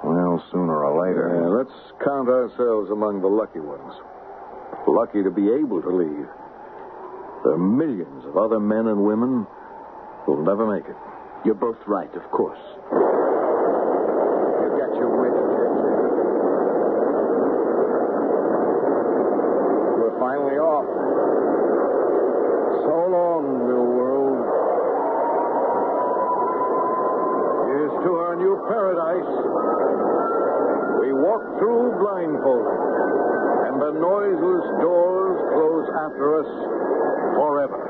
Well, 0.05 0.45
sooner 0.53 0.85
or 0.85 0.93
later. 1.09 1.33
Yeah, 1.33 1.49
let's 1.49 1.73
count 2.05 2.29
ourselves 2.29 2.91
among 2.91 3.21
the 3.23 3.29
lucky 3.29 3.61
ones. 3.61 3.95
Lucky 4.87 5.23
to 5.23 5.31
be 5.31 5.49
able 5.49 5.81
to 5.83 5.89
leave. 5.91 6.29
There 7.45 7.55
are 7.55 7.59
millions 7.59 8.25
of 8.27 8.37
other 8.37 8.61
men 8.61 8.89
and 8.89 9.05
women 9.05 9.47
who'll 10.27 10.45
never 10.45 10.67
make 10.67 10.85
it. 10.85 10.97
You're 11.45 11.55
both 11.55 11.79
right, 11.87 12.13
of 12.15 12.31
course. 12.31 12.61
You 12.93 14.69
got 14.77 14.93
your 14.99 15.11
wish, 15.17 15.39
JJ. 15.39 15.87
We're 19.99 20.19
finally 20.19 20.59
off. 20.59 20.87
So 22.83 22.95
long, 23.07 23.67
little 23.67 23.87
world. 23.87 24.43
Here's 27.71 27.95
to 28.03 28.11
our 28.19 28.35
new 28.35 28.59
paradise. 28.67 29.31
We 31.03 31.13
walk 31.15 31.45
through 31.59 31.99
blindfolded, 31.99 32.79
and 33.69 33.77
the 33.83 33.93
noiseless 33.99 34.67
doors 34.81 35.39
close 35.55 35.87
after 36.07 36.41
us 36.41 36.51
forever. 37.35 37.81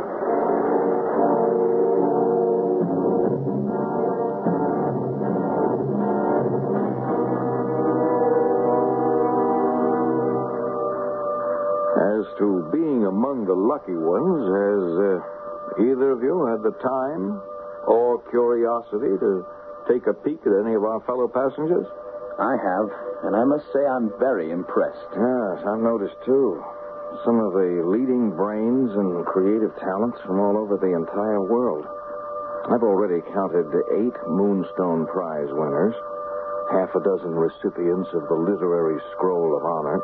As 11.99 12.25
to 12.39 12.69
being 12.73 13.07
among 13.07 13.47
the 13.47 13.55
lucky 13.55 13.95
ones, 13.95 14.43
has 14.49 14.85
uh, 14.99 15.83
either 15.85 16.13
of 16.13 16.23
you 16.23 16.47
had 16.47 16.63
the 16.63 16.75
time 16.83 17.41
or 17.87 18.21
curiosity 18.31 19.17
to 19.19 19.47
take 19.89 20.07
a 20.07 20.15
peek 20.15 20.41
at 20.45 20.53
any 20.67 20.75
of 20.75 20.85
our 20.85 21.01
fellow 21.07 21.29
passengers? 21.29 21.87
I 22.39 22.55
have, 22.55 22.89
and 23.25 23.35
I 23.35 23.45
must 23.45 23.67
say 23.73 23.83
I'm 23.83 24.13
very 24.19 24.51
impressed. 24.51 25.11
Yes, 25.11 25.59
I've 25.67 25.83
noticed 25.83 26.17
too. 26.25 26.63
Some 27.25 27.41
of 27.41 27.53
the 27.57 27.83
leading 27.89 28.31
brains 28.37 28.95
and 28.95 29.27
creative 29.27 29.75
talents 29.81 30.19
from 30.23 30.39
all 30.39 30.57
over 30.57 30.77
the 30.77 30.95
entire 30.95 31.43
world. 31.43 31.87
I've 32.69 32.85
already 32.85 33.25
counted 33.33 33.67
eight 33.97 34.17
Moonstone 34.29 35.09
Prize 35.09 35.49
winners, 35.51 35.97
half 36.71 36.93
a 36.95 37.01
dozen 37.01 37.33
recipients 37.33 38.13
of 38.13 38.29
the 38.29 38.39
Literary 38.39 39.01
Scroll 39.17 39.57
of 39.57 39.65
Honor, 39.65 39.99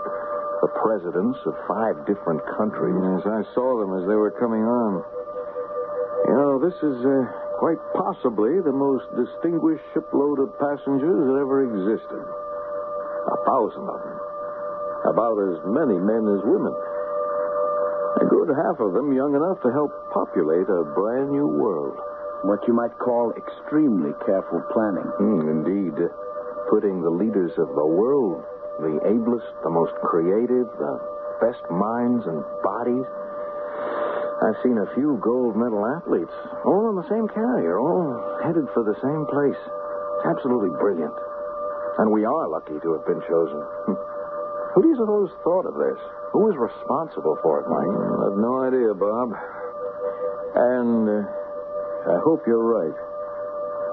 the 0.65 0.73
presidents 0.81 1.39
of 1.45 1.55
five 1.69 1.95
different 2.09 2.41
countries. 2.57 2.97
Yes, 2.97 3.29
I 3.29 3.45
saw 3.53 3.85
them 3.85 3.93
as 4.01 4.09
they 4.09 4.17
were 4.17 4.33
coming 4.41 4.65
on. 4.65 5.05
You 6.25 6.35
know, 6.41 6.53
this 6.57 6.79
is 6.81 6.99
uh, 7.05 7.29
quite 7.61 7.77
possibly 7.93 8.59
the 8.65 8.73
most 8.73 9.05
distinguished 9.13 9.85
shipload 9.93 10.41
of 10.41 10.57
passengers 10.57 11.21
that 11.29 11.37
ever 11.37 11.69
existed. 11.69 12.25
A 13.25 13.39
thousand 13.49 13.89
of 13.89 14.01
them. 14.05 14.19
About 15.09 15.37
as 15.41 15.57
many 15.65 15.97
men 16.01 16.25
as 16.29 16.43
women. 16.45 16.75
A 18.21 18.27
good 18.31 18.49
half 18.57 18.79
of 18.81 18.93
them 18.93 19.13
young 19.13 19.35
enough 19.35 19.61
to 19.63 19.73
help 19.73 19.91
populate 20.13 20.69
a 20.69 20.85
brand 20.95 21.33
new 21.33 21.49
world. 21.49 21.97
What 22.45 22.61
you 22.69 22.75
might 22.75 22.97
call 22.99 23.33
extremely 23.37 24.13
careful 24.25 24.61
planning. 24.73 25.09
Hmm, 25.17 25.49
indeed. 25.49 25.97
Putting 26.69 27.01
the 27.01 27.11
leaders 27.11 27.53
of 27.57 27.69
the 27.75 27.87
world, 27.87 28.45
the 28.81 29.01
ablest, 29.09 29.49
the 29.65 29.71
most 29.71 29.93
creative, 30.05 30.69
the 30.79 30.95
best 31.41 31.65
minds 31.71 32.27
and 32.27 32.45
bodies. 32.63 33.07
I've 34.45 34.61
seen 34.63 34.77
a 34.77 34.93
few 34.95 35.17
gold 35.23 35.57
medal 35.57 35.85
athletes, 35.87 36.33
all 36.65 36.87
on 36.93 36.97
the 36.97 37.09
same 37.09 37.29
carrier, 37.29 37.79
all 37.79 38.41
headed 38.45 38.69
for 38.75 38.85
the 38.85 38.97
same 39.01 39.25
place. 39.33 39.61
Absolutely 40.25 40.71
brilliant. 40.81 41.15
And 41.99 42.11
we 42.11 42.25
are 42.25 42.49
lucky 42.49 42.75
to 42.83 42.93
have 42.95 43.07
been 43.07 43.23
chosen. 43.29 43.63
Who 44.75 44.83
do 44.83 44.89
you 44.89 44.99
suppose 44.99 45.31
thought 45.45 45.67
of 45.67 45.75
this? 45.79 46.01
Who 46.35 46.51
was 46.51 46.59
responsible 46.59 47.39
for 47.43 47.63
it, 47.63 47.71
Mike? 47.71 47.95
I 47.95 48.25
have 48.27 48.39
no 48.43 48.67
idea, 48.67 48.91
Bob. 48.91 49.31
And 50.59 51.07
uh, 51.07 51.23
I 52.11 52.19
hope 52.27 52.43
you're 52.47 52.59
right. 52.67 52.99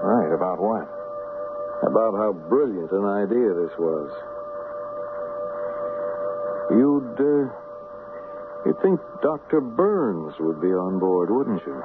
Right, 0.01 0.33
about 0.33 0.57
what? 0.57 0.89
About 1.85 2.17
how 2.17 2.33
brilliant 2.49 2.89
an 2.89 3.05
idea 3.05 3.53
this 3.53 3.73
was. 3.77 4.09
You'd, 6.73 7.13
uh, 7.21 7.53
you'd 8.65 8.81
think 8.81 8.99
Dr. 9.21 9.61
Burns 9.61 10.33
would 10.39 10.59
be 10.61 10.73
on 10.73 10.97
board, 10.97 11.29
wouldn't 11.29 11.61
you? 11.67 11.77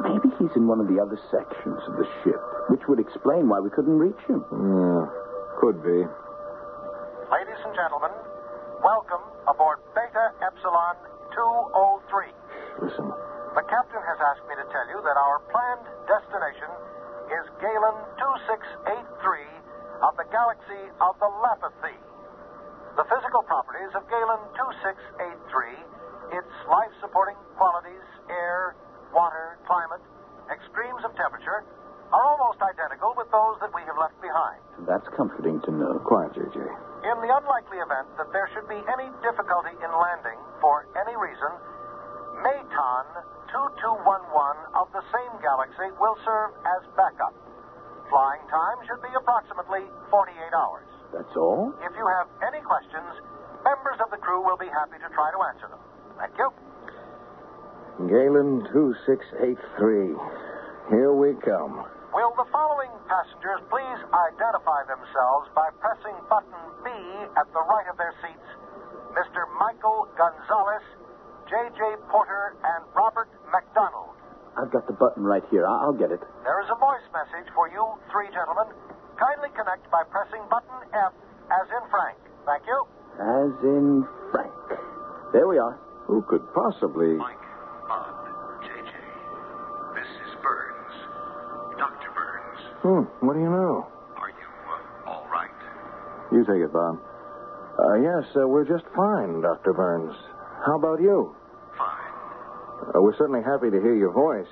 Maybe 0.00 0.32
he's 0.40 0.54
in 0.56 0.64
one 0.66 0.80
of 0.80 0.88
the 0.88 0.96
other 0.96 1.20
sections 1.28 1.80
of 1.84 1.94
the 2.00 2.08
ship, 2.24 2.40
which 2.72 2.80
would 2.88 2.98
explain 2.98 3.48
why 3.48 3.60
we 3.60 3.68
couldn't 3.68 3.98
reach 3.98 4.18
him. 4.24 4.40
Yeah, 4.48 5.04
could 5.60 5.82
be. 5.84 6.00
Ladies 7.28 7.60
and 7.64 7.74
gentlemen, 7.76 8.12
welcome 8.80 9.20
aboard 9.44 9.84
Beta 9.92 10.32
Epsilon 10.40 10.96
203. 11.36 12.32
Listen. 12.88 13.12
The 13.52 13.64
captain 13.68 14.00
has 14.00 14.18
asked 14.32 14.48
me 14.48 14.56
to 14.56 14.64
tell 14.72 14.86
you 14.88 14.96
that 15.04 15.16
our 15.20 15.44
planned 15.52 15.84
destination 16.08 16.72
is 17.28 17.44
Galen 17.60 17.96
2683 18.16 19.44
of 20.08 20.16
the 20.16 20.24
galaxy 20.32 20.82
of 21.04 21.20
the 21.20 21.28
Lapithee. 21.28 22.00
The 22.96 23.04
physical 23.08 23.44
properties 23.44 23.92
of 23.92 24.08
Galen 24.08 24.40
2683, 24.56 26.36
its 26.36 26.52
life 26.68 26.92
supporting 27.00 27.36
qualities, 27.56 28.04
air, 28.28 28.76
water, 29.12 29.60
climate, 29.68 30.00
extremes 30.48 31.04
of 31.04 31.12
temperature, 31.16 31.64
are 32.12 32.24
almost 32.24 32.60
identical 32.60 33.12
with 33.16 33.28
those 33.32 33.56
that 33.64 33.72
we 33.72 33.80
have 33.88 33.96
left 33.96 34.16
behind. 34.20 34.60
That's 34.84 35.01
comforting 35.16 35.60
to 35.66 35.70
know. 35.72 35.98
Quiet, 36.04 36.32
JJ. 36.34 36.56
In 36.56 37.16
the 37.18 37.30
unlikely 37.34 37.78
event 37.82 38.06
that 38.16 38.30
there 38.30 38.46
should 38.54 38.68
be 38.70 38.78
any 38.78 39.08
difficulty 39.26 39.74
in 39.74 39.90
landing 39.90 40.38
for 40.62 40.86
any 40.94 41.14
reason, 41.18 41.52
Maton 42.46 43.06
2211 43.50 44.78
of 44.78 44.86
the 44.94 45.02
same 45.10 45.34
galaxy 45.42 45.90
will 45.98 46.16
serve 46.24 46.54
as 46.78 46.82
backup. 46.94 47.34
Flying 48.08 48.44
time 48.48 48.78
should 48.86 49.02
be 49.02 49.12
approximately 49.18 49.84
48 50.10 50.36
hours. 50.54 50.86
That's 51.12 51.34
all? 51.36 51.74
If 51.84 51.92
you 51.96 52.06
have 52.06 52.28
any 52.46 52.60
questions, 52.64 53.12
members 53.64 53.98
of 54.00 54.08
the 54.14 54.20
crew 54.20 54.40
will 54.40 54.56
be 54.56 54.68
happy 54.70 54.96
to 55.02 55.08
try 55.12 55.28
to 55.32 55.40
answer 55.52 55.68
them. 55.68 55.82
Thank 56.16 56.36
you. 56.38 56.48
Galen 58.08 58.64
2683. 58.72 60.16
Here 60.88 61.12
we 61.12 61.36
come. 61.44 61.84
Will 62.12 62.32
the 62.36 62.48
following 62.52 62.92
passengers 63.08 63.60
please 63.72 64.00
identify 64.12 64.84
themselves 64.88 65.48
by 65.56 65.68
pressing 65.80 66.16
button 66.28 66.60
B 66.84 66.88
at 67.36 67.48
the 67.52 67.62
right 67.64 67.88
of 67.88 67.96
their 67.96 68.12
seats? 68.20 68.48
Mr. 69.16 69.48
Michael 69.60 70.08
Gonzalez, 70.16 70.84
J.J. 71.48 71.80
Porter, 72.08 72.56
and 72.64 72.84
Robert 72.96 73.28
McDonald. 73.52 74.16
I've 74.56 74.72
got 74.72 74.86
the 74.86 74.91
button 75.02 75.26
right 75.26 75.42
here. 75.50 75.66
I- 75.66 75.82
I'll 75.82 75.98
get 75.98 76.12
it. 76.14 76.22
There 76.46 76.60
is 76.62 76.70
a 76.70 76.78
voice 76.78 77.02
message 77.10 77.50
for 77.58 77.66
you 77.68 77.82
three 78.14 78.30
gentlemen. 78.30 78.70
Kindly 79.18 79.50
connect 79.50 79.90
by 79.90 80.04
pressing 80.14 80.46
button 80.48 80.78
F 80.94 81.12
as 81.50 81.66
in 81.74 81.82
Frank. 81.90 82.18
Thank 82.46 82.62
you. 82.70 82.78
As 83.18 83.52
in 83.66 84.06
Frank. 84.30 84.54
There 85.32 85.48
we 85.48 85.58
are. 85.58 85.74
Who 86.06 86.22
could 86.22 86.42
possibly. 86.54 87.14
Mike, 87.14 87.36
Bob, 87.88 88.14
JJ. 88.62 88.94
This 89.98 90.06
is 90.06 90.32
Burns. 90.42 90.94
Dr. 91.78 92.10
Burns. 92.14 92.60
Hmm, 92.82 93.26
what 93.26 93.34
do 93.34 93.40
you 93.40 93.50
know? 93.50 93.86
Are 94.18 94.30
you 94.30 94.48
uh, 94.70 95.10
all 95.10 95.26
right? 95.32 95.50
You 96.30 96.44
take 96.44 96.62
it, 96.62 96.72
Bob. 96.72 96.98
Uh, 97.78 97.94
yes, 98.02 98.24
uh, 98.36 98.46
we're 98.46 98.64
just 98.64 98.84
fine, 98.94 99.40
Dr. 99.40 99.72
Burns. 99.72 100.14
How 100.66 100.76
about 100.78 101.00
you? 101.00 101.34
Fine. 101.76 102.12
Uh, 102.94 103.00
we're 103.02 103.16
certainly 103.16 103.42
happy 103.42 103.70
to 103.70 103.80
hear 103.80 103.94
your 103.94 104.12
voice. 104.12 104.50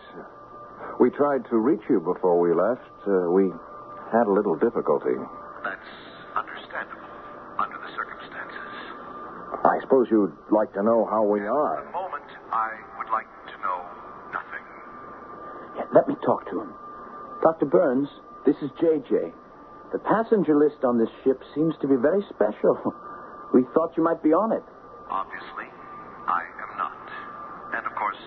We 1.01 1.09
tried 1.09 1.49
to 1.49 1.57
reach 1.57 1.81
you 1.89 1.99
before 1.99 2.37
we 2.37 2.53
left. 2.53 2.85
Uh, 3.09 3.33
we 3.33 3.49
had 4.13 4.29
a 4.29 4.33
little 4.37 4.53
difficulty. 4.53 5.17
That's 5.65 5.91
understandable 6.37 7.09
under 7.57 7.81
the 7.81 7.89
circumstances. 7.97 8.69
I 9.65 9.81
suppose 9.81 10.13
you'd 10.13 10.37
like 10.53 10.69
to 10.77 10.83
know 10.85 11.09
how 11.09 11.25
we 11.25 11.41
are. 11.41 11.81
At 11.81 11.81
are. 11.81 11.85
the 11.89 11.97
moment, 11.97 12.29
I 12.53 12.69
would 13.01 13.09
like 13.09 13.33
to 13.49 13.57
know 13.65 13.81
nothing. 14.29 14.65
Yeah, 15.81 15.89
let 15.97 16.07
me 16.07 16.21
talk 16.21 16.45
to 16.53 16.61
him. 16.61 16.75
Dr. 17.41 17.65
Burns, 17.65 18.09
this 18.45 18.57
is 18.61 18.69
J.J. 18.77 19.33
The 19.97 20.05
passenger 20.05 20.53
list 20.53 20.85
on 20.85 21.01
this 21.01 21.09
ship 21.25 21.41
seems 21.55 21.75
to 21.81 21.89
be 21.89 21.97
very 21.97 22.23
special. 22.29 22.77
We 23.53 23.67
thought 23.75 23.97
you 23.97 24.05
might 24.05 24.23
be 24.23 24.31
on 24.31 24.53
it. 24.55 24.63
Obviously, 25.11 25.67
I 26.31 26.47
am 26.47 26.79
not. 26.79 27.03
And 27.75 27.83
of 27.83 27.91
course, 27.99 28.23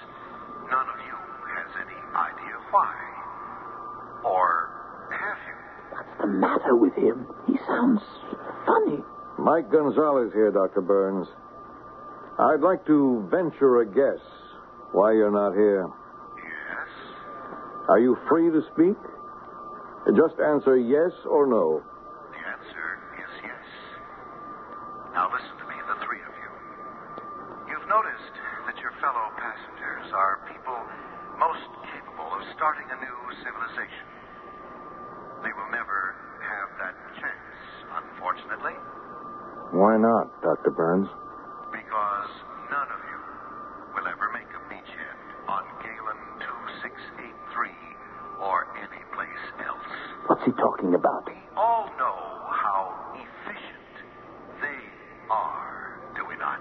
none 0.67 0.83
of 0.83 0.99
you 0.99 1.15
has 1.55 1.71
matter 6.73 6.81
with 6.81 6.93
him? 6.95 7.27
He 7.47 7.57
sounds 7.67 8.01
funny. 8.65 8.99
Mike 9.39 9.71
Gonzalez 9.71 10.31
here, 10.33 10.51
Dr. 10.51 10.81
Burns. 10.81 11.27
I'd 12.39 12.61
like 12.61 12.85
to 12.87 13.27
venture 13.29 13.81
a 13.81 13.85
guess 13.85 14.21
why 14.91 15.11
you're 15.13 15.31
not 15.31 15.53
here. 15.53 15.87
Yes? 16.37 16.89
Are 17.89 17.99
you 17.99 18.17
free 18.29 18.49
to 18.49 18.61
speak? 18.73 18.97
Just 20.17 20.35
answer 20.41 20.77
yes 20.77 21.11
or 21.29 21.47
no. 21.47 21.81
The 22.33 22.41
answer 22.43 22.87
is 23.21 23.31
yes. 23.45 23.65
Now 25.13 25.29
listen 25.31 25.53
to 25.61 25.65
me, 25.69 25.77
the 25.87 25.97
three 26.05 26.21
of 26.25 26.33
you. 26.35 26.51
You've 27.71 27.87
noticed 27.89 28.33
that 28.67 28.77
your 28.81 28.91
fellow 28.99 29.27
passengers 29.37 30.09
are 30.13 30.43
people 30.51 30.77
most 31.39 31.65
capable 31.93 32.29
of 32.33 32.41
starting 32.57 32.85
a 32.91 32.97
new 32.99 33.17
civilization. 33.45 34.05
They 35.45 35.53
will 35.55 35.71
never 35.71 36.17
have 36.43 36.69
that 36.83 36.95
chance, 37.21 37.57
unfortunately, 38.03 38.75
Why 39.71 39.97
not, 40.01 40.29
Dr. 40.41 40.71
Burns? 40.71 41.07
because 41.73 42.29
none 42.69 42.85
of 42.93 43.01
you 43.09 43.19
will 43.97 44.05
ever 44.05 44.29
make 44.35 44.45
a 44.53 44.61
beachhead 44.69 45.17
on 45.49 45.63
Galen 45.81 46.21
2683 46.77 47.73
or 48.45 48.69
any 48.77 49.01
place 49.17 49.45
else. 49.65 49.93
He 50.43 50.51
talking 50.59 50.91
about? 50.93 51.23
We 51.23 51.39
all 51.55 51.87
know 51.95 52.19
how 52.51 53.15
efficient 53.15 53.93
they 54.59 54.81
are, 55.31 56.03
do 56.19 56.27
we 56.27 56.35
not? 56.35 56.59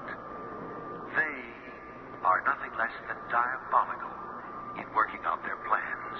They 1.19 1.39
are 2.23 2.41
nothing 2.47 2.71
less 2.79 2.95
than 3.11 3.19
diabolical 3.27 4.15
in 4.79 4.87
working 4.95 5.19
out 5.27 5.43
their 5.43 5.59
plans. 5.67 6.19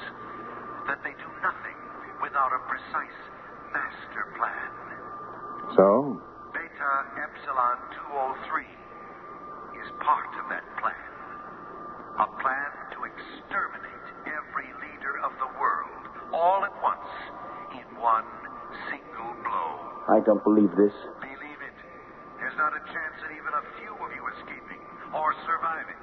That 0.91 1.07
they 1.07 1.15
do 1.15 1.31
nothing 1.39 1.79
without 2.19 2.51
a 2.51 2.59
precise 2.67 3.21
master 3.71 4.25
plan. 4.35 4.71
So? 5.79 6.19
Beta 6.51 6.93
Epsilon 7.15 7.79
203 8.11 8.67
is 9.79 9.89
part 10.03 10.35
of 10.35 10.51
that 10.51 10.67
plan. 10.83 11.11
A 12.19 12.29
plan 12.43 12.71
to 12.99 12.99
exterminate 13.07 14.07
every 14.27 14.67
leader 14.83 15.15
of 15.23 15.31
the 15.39 15.51
world 15.63 16.03
all 16.35 16.65
at 16.67 16.75
once 16.83 17.07
in 17.73 17.87
one 18.01 18.25
single 18.91 19.33
blow. 19.43 19.71
I 20.09 20.21
don't 20.25 20.43
believe 20.45 20.62
this. 20.77 20.95
Believe 21.21 21.61
it. 21.63 21.77
There's 22.39 22.57
not 22.59 22.73
a 22.75 22.83
chance 22.91 23.17
at 23.25 23.31
even 23.33 23.53
a 23.55 23.65
few 23.81 23.93
of 23.93 24.11
you 24.13 24.23
escaping 24.39 24.83
or 25.15 25.35
surviving. 25.47 25.99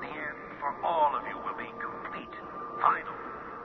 The 0.00 0.10
end 0.12 0.38
for 0.60 0.70
all 0.84 1.14
of 1.16 1.22
you 1.26 1.36
will 1.42 1.56
be 1.56 1.70
complete, 1.80 2.34
final, 2.80 3.16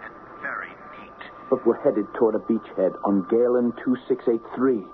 and 0.05 0.13
very 0.41 0.71
neat. 0.99 1.19
But 1.49 1.65
we're 1.65 1.81
headed 1.81 2.05
toward 2.15 2.35
a 2.35 2.43
beachhead 2.45 2.93
on 3.03 3.25
Galen 3.29 3.73
2683. 3.83 4.85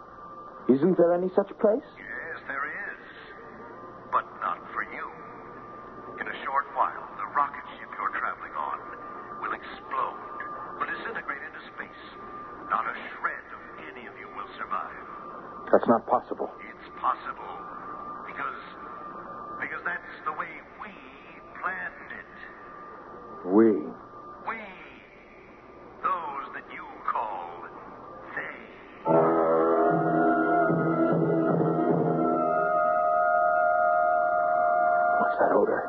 Isn't 0.74 0.98
there 0.98 1.14
any 1.14 1.30
such 1.36 1.52
place? 1.60 1.86
That 35.40 35.52
odor? 35.56 35.82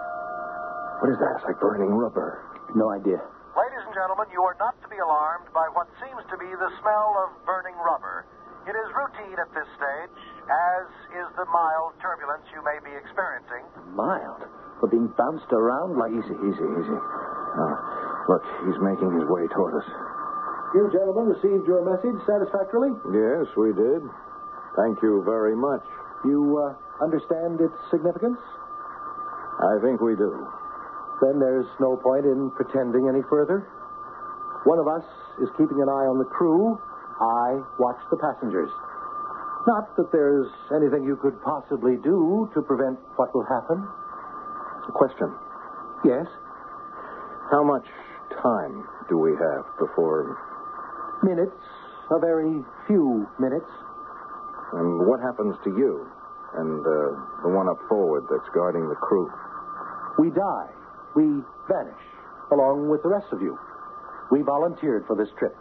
What 1.03 1.13
is 1.13 1.19
that? 1.21 1.33
It's 1.41 1.47
like 1.47 1.61
burning 1.61 1.93
rubber. 1.93 2.41
No 2.75 2.91
idea. 2.91 3.21
Ladies 3.57 3.83
and 3.89 3.95
gentlemen, 3.97 4.29
you 4.33 4.43
are 4.45 4.57
not 4.61 4.77
to 4.85 4.89
be 4.89 5.01
alarmed 5.01 5.49
by 5.53 5.65
what 5.73 5.89
seems 6.01 6.21
to 6.29 6.37
be 6.37 6.49
the 6.49 6.71
smell 6.81 7.11
of 7.25 7.33
burning 7.49 7.77
rubber. 7.81 8.29
It 8.67 8.75
is 8.75 8.89
routine 8.93 9.39
at 9.39 9.49
this 9.55 9.69
stage, 9.79 10.19
as 10.51 10.87
is 11.15 11.29
the 11.39 11.47
mild 11.49 11.95
turbulence 12.03 12.45
you 12.51 12.61
may 12.67 12.77
be 12.83 12.93
experiencing. 12.99 13.63
Mild. 13.95 14.43
We're 14.83 14.93
being 14.93 15.09
bounced 15.17 15.49
around 15.55 15.97
like. 15.97 16.13
Easy, 16.13 16.37
easy, 16.37 16.67
easy. 16.67 16.99
Uh, 16.99 17.77
look, 18.29 18.45
he's 18.67 18.81
making 18.83 19.15
his 19.17 19.25
way 19.31 19.47
toward 19.55 19.79
us. 19.79 19.89
You 20.75 20.91
gentlemen 20.93 21.33
received 21.33 21.65
your 21.65 21.81
message 21.87 22.19
satisfactorily? 22.27 22.93
Yes, 23.15 23.49
we 23.57 23.73
did. 23.73 24.03
Thank 24.77 25.01
you 25.01 25.23
very 25.25 25.57
much. 25.57 25.81
You 26.27 26.61
uh, 26.61 26.75
understand 27.01 27.63
its 27.63 27.79
significance? 27.89 28.37
I 29.61 29.81
think 29.83 30.01
we 30.01 30.15
do. 30.17 30.31
Then 31.23 31.41
there's 31.41 31.67
no 31.81 31.97
point 31.97 32.25
in 32.27 32.51
pretending 32.57 33.09
any 33.09 33.23
further. 33.31 33.65
One 34.65 34.79
of 34.79 34.87
us 34.89 35.05
is 35.41 35.49
keeping 35.57 35.81
an 35.81 35.89
eye 35.89 36.07
on 36.11 36.19
the 36.19 36.29
crew. 36.29 36.77
I 37.21 37.63
watch 37.79 37.97
the 38.11 38.19
passengers. 38.21 38.69
Not 39.67 39.97
that 39.97 40.13
there's 40.13 40.47
anything 40.77 41.05
you 41.05 41.17
could 41.17 41.41
possibly 41.43 41.97
do 42.05 42.51
to 42.55 42.63
prevent 42.63 42.99
what 43.17 43.35
will 43.35 43.47
happen. 43.49 43.81
A 44.89 44.93
question. 44.93 45.33
Yes, 46.05 46.27
How 47.51 47.65
much 47.65 47.87
time 48.43 48.85
do 49.09 49.17
we 49.19 49.33
have 49.33 49.65
before. 49.79 50.37
minutes, 51.23 51.57
a 52.11 52.19
very 52.21 52.63
few 52.87 53.27
minutes. 53.41 53.67
And 54.75 55.07
what 55.09 55.21
happens 55.21 55.57
to 55.65 55.71
you 55.71 56.07
and 56.55 56.81
uh, 56.85 56.93
the 57.43 57.49
one 57.51 57.69
up 57.69 57.79
forward 57.89 58.25
that's 58.31 58.49
guarding 58.55 58.89
the 58.89 58.95
crew? 58.97 59.31
We 60.19 60.31
die. 60.31 60.69
We 61.15 61.25
vanish, 61.69 62.05
along 62.53 62.89
with 62.89 63.03
the 63.03 63.09
rest 63.09 63.27
of 63.33 63.41
you. 63.41 63.59
We 64.31 64.43
volunteered 64.43 65.07
for 65.07 65.17
this 65.17 65.29
trip. 65.39 65.57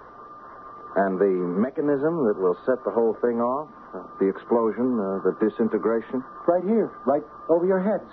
And 0.95 1.19
the 1.19 1.27
mechanism 1.59 2.23
that 2.27 2.39
will 2.39 2.55
set 2.65 2.79
the 2.85 2.91
whole 2.91 3.15
thing 3.19 3.43
off? 3.43 3.67
Uh, 3.93 4.03
the 4.19 4.27
explosion, 4.27 4.95
uh, 4.95 5.19
the 5.27 5.35
disintegration? 5.43 6.23
Right 6.47 6.63
here, 6.63 6.91
right 7.05 7.23
over 7.49 7.65
your 7.65 7.83
heads. 7.83 8.07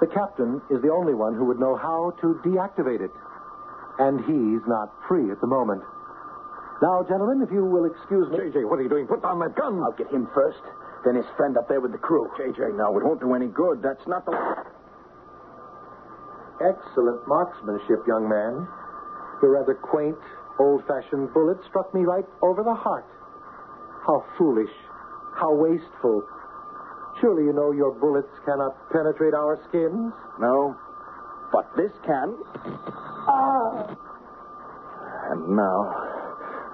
The 0.00 0.06
captain 0.06 0.60
is 0.70 0.80
the 0.82 0.92
only 0.92 1.14
one 1.14 1.34
who 1.34 1.44
would 1.46 1.58
know 1.58 1.76
how 1.76 2.12
to 2.20 2.38
deactivate 2.44 3.00
it. 3.00 3.10
And 3.98 4.20
he's 4.20 4.62
not 4.68 4.92
free 5.08 5.32
at 5.32 5.40
the 5.40 5.48
moment. 5.48 5.82
Now, 6.80 7.02
gentlemen, 7.08 7.42
if 7.42 7.50
you 7.50 7.64
will 7.64 7.86
excuse 7.90 8.30
me. 8.30 8.38
JJ, 8.38 8.68
what 8.68 8.78
are 8.78 8.82
you 8.82 8.88
doing? 8.88 9.08
Put 9.08 9.22
down 9.22 9.40
that 9.40 9.56
gun. 9.56 9.82
I'll 9.82 9.96
get 9.98 10.12
him 10.12 10.28
first, 10.32 10.62
then 11.04 11.16
his 11.16 11.26
friend 11.36 11.56
up 11.56 11.66
there 11.66 11.80
with 11.80 11.90
the 11.90 11.98
crew. 11.98 12.30
JJ, 12.38 12.76
now, 12.76 12.96
it 12.96 13.02
won't 13.02 13.18
do 13.18 13.34
any 13.34 13.48
good. 13.48 13.82
That's 13.82 14.06
not 14.06 14.24
the. 14.24 14.32
Excellent 16.60 17.22
marksmanship, 17.28 18.02
young 18.06 18.28
man. 18.28 18.66
Your 19.42 19.52
rather 19.52 19.74
quaint, 19.74 20.18
old 20.58 20.82
fashioned 20.86 21.32
bullet 21.32 21.58
struck 21.68 21.94
me 21.94 22.02
right 22.02 22.26
over 22.42 22.64
the 22.64 22.74
heart. 22.74 23.06
How 24.06 24.24
foolish. 24.36 24.72
How 25.38 25.54
wasteful. 25.54 26.26
Surely 27.20 27.44
you 27.44 27.52
know 27.52 27.70
your 27.70 27.92
bullets 27.92 28.32
cannot 28.44 28.74
penetrate 28.90 29.34
our 29.34 29.58
skins? 29.68 30.12
No. 30.40 30.74
But 31.52 31.70
this 31.76 31.92
can. 32.04 32.34
Ah! 33.30 33.94
And 35.30 35.54
now, 35.54 35.78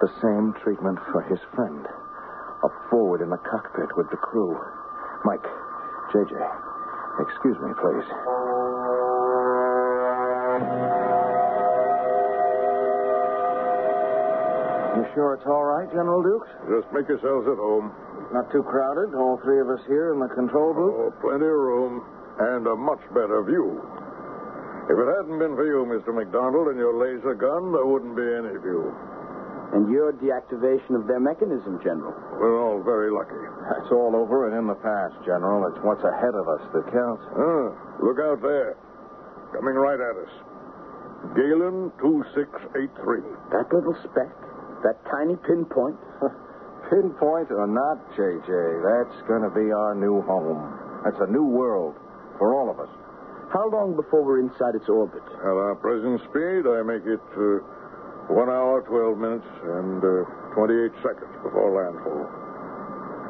the 0.01 0.09
same 0.23 0.55
treatment 0.63 0.99
for 1.13 1.23
his 1.29 1.39
friend. 1.55 1.85
Up 2.65 2.73
forward 2.89 3.21
in 3.21 3.29
the 3.29 3.37
cockpit 3.37 3.97
with 3.97 4.09
the 4.11 4.17
crew. 4.17 4.57
Mike, 5.25 5.45
JJ, 6.15 6.33
excuse 7.21 7.57
me, 7.61 7.73
please. 7.81 8.09
You 14.95 15.03
sure 15.15 15.35
it's 15.35 15.47
all 15.47 15.67
right, 15.67 15.91
General 15.91 16.23
Dukes? 16.23 16.51
Just 16.71 16.89
make 16.95 17.09
yourselves 17.11 17.47
at 17.51 17.59
home. 17.59 17.91
Not 18.31 18.51
too 18.55 18.63
crowded? 18.63 19.15
All 19.15 19.39
three 19.43 19.59
of 19.61 19.69
us 19.69 19.83
here 19.87 20.15
in 20.15 20.21
the 20.23 20.31
control 20.31 20.75
booth? 20.75 20.95
Oh, 20.95 21.11
plenty 21.21 21.47
of 21.47 21.59
room 21.59 22.03
and 22.39 22.67
a 22.67 22.77
much 22.77 23.03
better 23.15 23.43
view. 23.43 23.83
If 24.87 24.97
it 24.99 25.09
hadn't 25.17 25.39
been 25.39 25.57
for 25.57 25.67
you, 25.67 25.87
Mr. 25.89 26.13
McDonald, 26.15 26.69
and 26.69 26.79
your 26.79 26.93
laser 26.95 27.35
gun, 27.35 27.73
there 27.73 27.87
wouldn't 27.87 28.15
be 28.15 28.27
any 28.27 28.59
view. 28.61 28.93
And 29.73 29.91
your 29.91 30.13
deactivation 30.13 30.95
of 30.95 31.09
their 31.09 31.19
mechanism, 31.19 31.81
General. 31.83 32.15
We're 32.39 32.61
all 32.63 32.83
very 32.85 33.11
lucky. 33.11 33.41
That's 33.75 33.91
all 33.91 34.15
over 34.15 34.47
and 34.47 34.55
in 34.55 34.67
the 34.69 34.79
past, 34.79 35.19
General. 35.27 35.67
It's 35.73 35.81
what's 35.83 36.05
ahead 36.05 36.37
of 36.37 36.47
us 36.47 36.63
that 36.71 36.85
counts. 36.93 37.25
Ah, 37.35 37.75
look 37.99 38.21
out 38.23 38.39
there. 38.43 38.77
Coming 39.55 39.79
right 39.79 40.01
at 40.03 40.17
us. 40.19 40.33
Galen 41.39 41.95
2683. 42.03 43.23
That 43.55 43.71
little 43.73 43.95
speck, 44.05 44.35
that 44.83 44.99
tiny 45.11 45.37
pinpoint. 45.47 45.97
Pinpoint 46.93 47.49
or 47.49 47.65
not, 47.65 47.97
JJ, 48.13 48.45
that's 48.85 49.17
going 49.25 49.41
to 49.41 49.49
be 49.57 49.73
our 49.73 49.95
new 49.97 50.21
home. 50.29 50.61
That's 51.01 51.17
a 51.25 51.33
new 51.33 51.49
world 51.49 51.97
for 52.37 52.53
all 52.53 52.69
of 52.69 52.77
us. 52.77 52.93
How 53.57 53.71
long 53.73 53.97
before 53.97 54.21
we're 54.21 54.45
inside 54.45 54.77
its 54.77 54.85
orbit? 54.93 55.25
At 55.41 55.49
our 55.49 55.81
present 55.81 56.21
speed, 56.29 56.69
I 56.69 56.85
make 56.85 57.09
it 57.09 57.25
uh, 57.41 57.65
One 58.29 58.53
hour, 58.53 58.85
12 58.85 59.17
minutes, 59.17 59.49
and 59.65 60.05
uh, 60.05 60.29
28 60.61 60.93
seconds 61.01 61.33
before 61.41 61.73
landfall. 61.73 62.29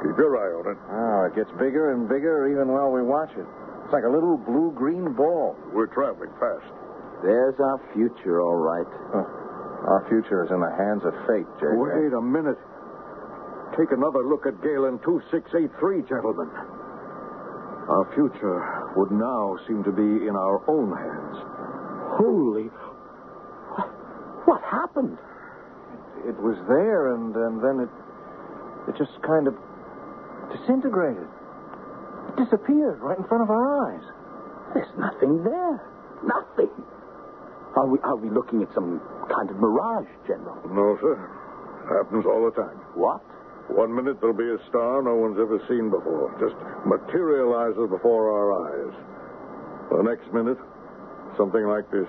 Keep 0.02 0.18
your 0.18 0.34
eye 0.34 0.50
on 0.58 0.66
it. 0.74 0.78
Oh, 0.90 1.30
it 1.30 1.38
gets 1.38 1.50
bigger 1.62 1.94
and 1.94 2.10
bigger 2.10 2.50
even 2.50 2.74
while 2.74 2.90
we 2.90 3.02
watch 3.06 3.30
it. 3.38 3.46
It's 3.94 4.02
like 4.02 4.10
a 4.10 4.12
little 4.12 4.34
blue-green 4.34 5.14
ball. 5.14 5.54
We're 5.70 5.86
traveling 5.86 6.34
fast. 6.42 6.66
There's 7.22 7.54
our 7.62 7.78
future, 7.94 8.42
all 8.42 8.58
right. 8.58 8.90
Our 9.14 10.02
future 10.10 10.42
is 10.42 10.50
in 10.50 10.58
the 10.58 10.74
hands 10.74 11.06
of 11.06 11.14
fate, 11.30 11.46
J.J. 11.62 11.78
Wait 11.78 12.10
a 12.10 12.18
minute. 12.18 12.58
Take 13.78 13.94
another 13.94 14.26
look 14.26 14.50
at 14.50 14.58
Galen 14.66 14.98
2683, 15.06 16.10
gentlemen. 16.10 16.50
Our 17.86 18.10
future 18.18 18.58
would 18.98 19.14
now 19.14 19.62
seem 19.70 19.86
to 19.86 19.94
be 19.94 20.26
in 20.26 20.34
our 20.34 20.58
own 20.66 20.90
hands. 20.90 21.38
Holy. 22.18 22.66
What 24.50 24.58
happened? 24.66 25.22
It 26.26 26.34
was 26.42 26.58
there, 26.66 27.14
and, 27.14 27.30
and 27.30 27.62
then 27.62 27.86
it, 27.86 27.92
it 28.90 28.98
just 28.98 29.14
kind 29.22 29.46
of 29.46 29.54
disintegrated. 30.50 31.30
It 32.28 32.44
disappeared 32.44 33.00
right 33.00 33.18
in 33.18 33.24
front 33.24 33.42
of 33.42 33.50
our 33.50 33.90
eyes. 33.90 34.04
There's 34.74 34.92
nothing 34.98 35.44
there. 35.44 35.82
Nothing. 36.24 36.72
Are 37.76 37.86
we, 37.86 37.98
are 38.02 38.16
we 38.16 38.30
looking 38.30 38.62
at 38.62 38.72
some 38.74 39.00
kind 39.28 39.50
of 39.50 39.56
mirage, 39.58 40.08
General? 40.26 40.56
No, 40.70 40.96
sir. 41.02 41.18
Happens 41.90 42.24
all 42.24 42.44
the 42.46 42.54
time. 42.54 42.78
What? 42.94 43.20
One 43.68 43.94
minute 43.94 44.20
there'll 44.20 44.36
be 44.36 44.48
a 44.48 44.60
star 44.68 45.02
no 45.02 45.16
one's 45.16 45.40
ever 45.40 45.58
seen 45.68 45.90
before. 45.90 46.32
Just 46.38 46.54
materializes 46.86 47.88
before 47.88 48.28
our 48.30 48.48
eyes. 48.60 48.94
The 49.90 50.02
next 50.04 50.28
minute, 50.32 50.58
something 51.36 51.64
like 51.66 51.88
this 51.90 52.08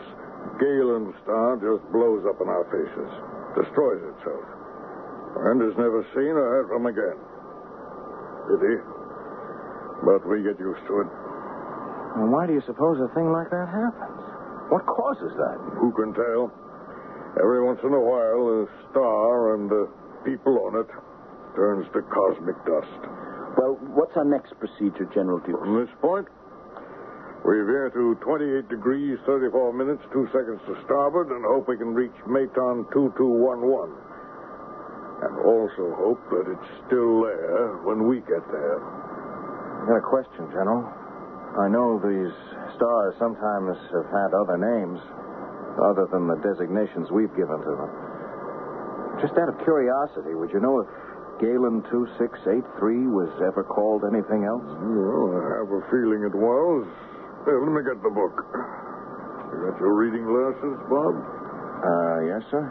Galen 0.60 1.14
star 1.24 1.58
just 1.58 1.82
blows 1.92 2.24
up 2.30 2.40
in 2.40 2.48
our 2.48 2.66
faces, 2.70 3.12
destroys 3.58 4.04
itself, 4.14 4.46
and 5.50 5.64
is 5.64 5.76
never 5.78 6.06
seen 6.14 6.36
or 6.38 6.46
heard 6.62 6.68
from 6.70 6.86
again. 6.86 7.18
Pity. 8.46 8.95
But 10.04 10.28
we 10.28 10.44
get 10.44 10.60
used 10.60 10.84
to 10.88 10.94
it. 11.02 11.10
And 12.16 12.32
why 12.32 12.48
do 12.48 12.54
you 12.54 12.64
suppose 12.66 13.00
a 13.00 13.08
thing 13.16 13.32
like 13.32 13.50
that 13.52 13.68
happens? 13.68 14.20
What 14.72 14.86
causes 14.88 15.32
that? 15.38 15.58
Who 15.78 15.92
can 15.94 16.14
tell? 16.14 16.52
Every 17.38 17.64
once 17.64 17.80
in 17.84 17.92
a 17.92 18.00
while, 18.00 18.64
a 18.64 18.68
star 18.92 19.56
and 19.56 19.70
the 19.70 19.88
people 20.24 20.58
on 20.66 20.80
it 20.80 20.90
turns 21.56 21.86
to 21.94 22.02
cosmic 22.08 22.56
dust. 22.66 23.02
Well, 23.60 23.78
what's 23.96 24.16
our 24.16 24.26
next 24.26 24.58
procedure, 24.60 25.08
General 25.14 25.40
Dukes? 25.40 25.60
From 25.60 25.80
this 25.80 25.94
point, 26.02 26.28
we 27.46 27.62
veer 27.62 27.92
to 27.94 28.16
28 28.24 28.70
degrees, 28.70 29.20
34 29.26 29.74
minutes, 29.74 30.02
2 30.12 30.28
seconds 30.34 30.60
to 30.66 30.76
starboard, 30.86 31.30
and 31.30 31.44
hope 31.46 31.68
we 31.68 31.78
can 31.78 31.94
reach 31.94 32.16
Maton 32.28 32.90
2211. 32.92 33.96
And 35.24 35.34
also 35.46 35.96
hope 35.96 36.20
that 36.32 36.52
it's 36.52 36.70
still 36.88 37.24
there 37.24 37.80
when 37.84 38.08
we 38.08 38.20
get 38.26 38.44
there. 38.52 38.80
I 39.86 39.88
got 39.88 40.02
a 40.02 40.10
question, 40.10 40.50
General. 40.50 40.82
I 41.62 41.70
know 41.70 42.02
these 42.02 42.34
stars 42.74 43.14
sometimes 43.22 43.78
have 43.94 44.10
had 44.10 44.34
other 44.34 44.58
names, 44.58 44.98
other 45.78 46.10
than 46.10 46.26
the 46.26 46.42
designations 46.42 47.14
we've 47.14 47.30
given 47.38 47.62
to 47.62 47.74
them. 47.78 47.92
Just 49.22 49.38
out 49.38 49.46
of 49.46 49.62
curiosity, 49.62 50.34
would 50.34 50.50
you 50.50 50.58
know 50.58 50.82
if 50.82 50.90
Galen 51.38 51.86
2683 51.94 53.14
was 53.14 53.30
ever 53.46 53.62
called 53.62 54.10
anything 54.10 54.50
else? 54.50 54.66
Well, 54.66 55.38
I 55.38 55.62
have 55.62 55.70
a 55.70 55.82
feeling 55.94 56.26
it 56.26 56.34
was. 56.34 56.90
Here, 57.46 57.62
let 57.62 57.70
me 57.70 57.86
get 57.86 58.02
the 58.02 58.10
book. 58.10 58.42
You 58.42 59.70
got 59.70 59.78
your 59.78 59.94
reading 59.94 60.26
glasses, 60.26 60.82
Bob? 60.90 61.14
Uh, 61.14 62.18
yes, 62.26 62.42
sir. 62.50 62.66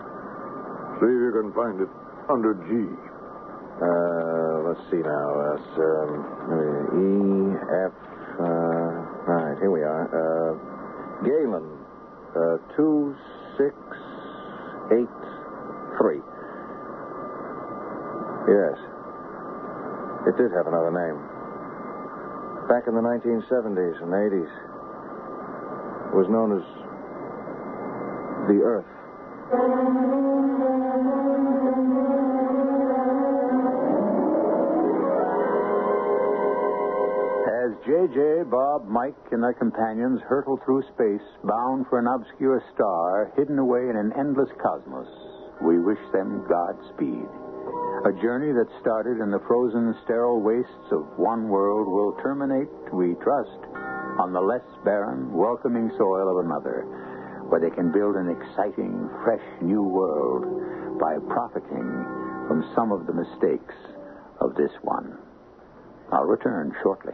See 0.98 1.14
if 1.14 1.20
you 1.30 1.30
can 1.30 1.54
find 1.54 1.78
it 1.78 1.90
under 2.26 2.58
G. 2.66 2.90
Uh, 3.74 4.70
let's 4.70 4.80
see 4.90 5.02
now. 5.02 5.26
That's 5.34 5.70
um, 5.82 6.10
E, 6.94 7.58
F. 7.90 7.94
Uh, 8.38 9.02
right, 9.26 9.58
here 9.58 9.70
we 9.70 9.82
are. 9.82 10.06
Uh, 10.10 10.54
Galen, 11.26 11.66
uh, 12.36 12.58
two 12.76 13.16
six 13.58 13.74
eight 14.92 15.10
three. 15.98 16.22
Yes, 18.46 18.78
it 20.28 20.36
did 20.36 20.52
have 20.52 20.66
another 20.66 20.92
name. 20.92 21.18
Back 22.68 22.86
in 22.88 22.94
the 22.94 23.00
1970s 23.00 24.02
and 24.02 24.12
80s, 24.12 24.52
it 26.08 26.14
was 26.14 26.28
known 26.28 26.56
as 26.58 26.64
the 28.48 28.62
Earth. 28.62 28.86
J.J., 37.84 38.48
Bob, 38.48 38.88
Mike, 38.88 39.28
and 39.30 39.42
their 39.42 39.52
companions 39.52 40.18
hurtle 40.22 40.58
through 40.64 40.88
space, 40.94 41.20
bound 41.44 41.84
for 41.90 41.98
an 41.98 42.08
obscure 42.08 42.64
star 42.72 43.30
hidden 43.36 43.58
away 43.58 43.90
in 43.90 43.96
an 43.96 44.10
endless 44.16 44.48
cosmos, 44.56 45.06
we 45.60 45.78
wish 45.78 46.00
them 46.10 46.48
Godspeed. 46.48 47.28
A 48.08 48.12
journey 48.24 48.56
that 48.56 48.72
started 48.80 49.20
in 49.20 49.30
the 49.30 49.44
frozen, 49.46 49.94
sterile 50.02 50.40
wastes 50.40 50.88
of 50.92 51.04
one 51.18 51.50
world 51.52 51.86
will 51.86 52.16
terminate, 52.24 52.72
we 52.88 53.20
trust, 53.20 53.60
on 54.16 54.32
the 54.32 54.40
less 54.40 54.64
barren, 54.82 55.30
welcoming 55.36 55.92
soil 55.98 56.24
of 56.32 56.46
another, 56.46 56.88
where 57.52 57.60
they 57.60 57.74
can 57.76 57.92
build 57.92 58.16
an 58.16 58.32
exciting, 58.32 59.10
fresh 59.22 59.44
new 59.60 59.82
world 59.82 60.48
by 60.98 61.20
profiting 61.28 61.84
from 62.48 62.64
some 62.74 62.92
of 62.92 63.04
the 63.04 63.12
mistakes 63.12 63.76
of 64.40 64.54
this 64.56 64.72
one. 64.80 65.18
I'll 66.10 66.24
return 66.24 66.72
shortly. 66.82 67.12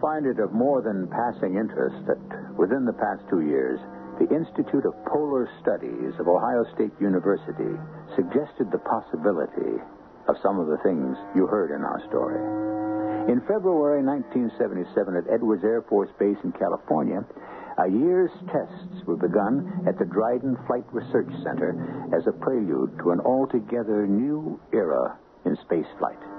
Find 0.00 0.26
it 0.26 0.38
of 0.38 0.52
more 0.52 0.82
than 0.82 1.08
passing 1.08 1.56
interest 1.56 1.96
that 2.06 2.20
within 2.56 2.84
the 2.84 2.96
past 2.96 3.22
two 3.30 3.42
years, 3.42 3.78
the 4.18 4.30
Institute 4.30 4.86
of 4.86 4.94
Polar 5.10 5.50
Studies 5.60 6.14
of 6.20 6.28
Ohio 6.28 6.64
State 6.74 6.94
University 7.00 7.74
suggested 8.14 8.70
the 8.70 8.82
possibility 8.86 9.82
of 10.28 10.36
some 10.42 10.58
of 10.58 10.68
the 10.68 10.78
things 10.86 11.18
you 11.34 11.46
heard 11.46 11.74
in 11.74 11.82
our 11.82 12.00
story. 12.08 12.38
In 13.30 13.40
February 13.48 14.04
1977 14.04 15.16
at 15.16 15.26
Edwards 15.32 15.64
Air 15.64 15.82
Force 15.88 16.10
Base 16.18 16.38
in 16.44 16.52
California, 16.52 17.24
a 17.78 17.88
year's 17.88 18.30
tests 18.52 19.02
were 19.06 19.16
begun 19.16 19.84
at 19.88 19.98
the 19.98 20.04
Dryden 20.04 20.56
Flight 20.66 20.84
Research 20.92 21.32
Center 21.42 21.74
as 22.14 22.26
a 22.26 22.32
prelude 22.32 22.96
to 23.02 23.10
an 23.10 23.20
altogether 23.20 24.06
new 24.06 24.60
era 24.72 25.18
in 25.44 25.56
spaceflight. 25.66 26.33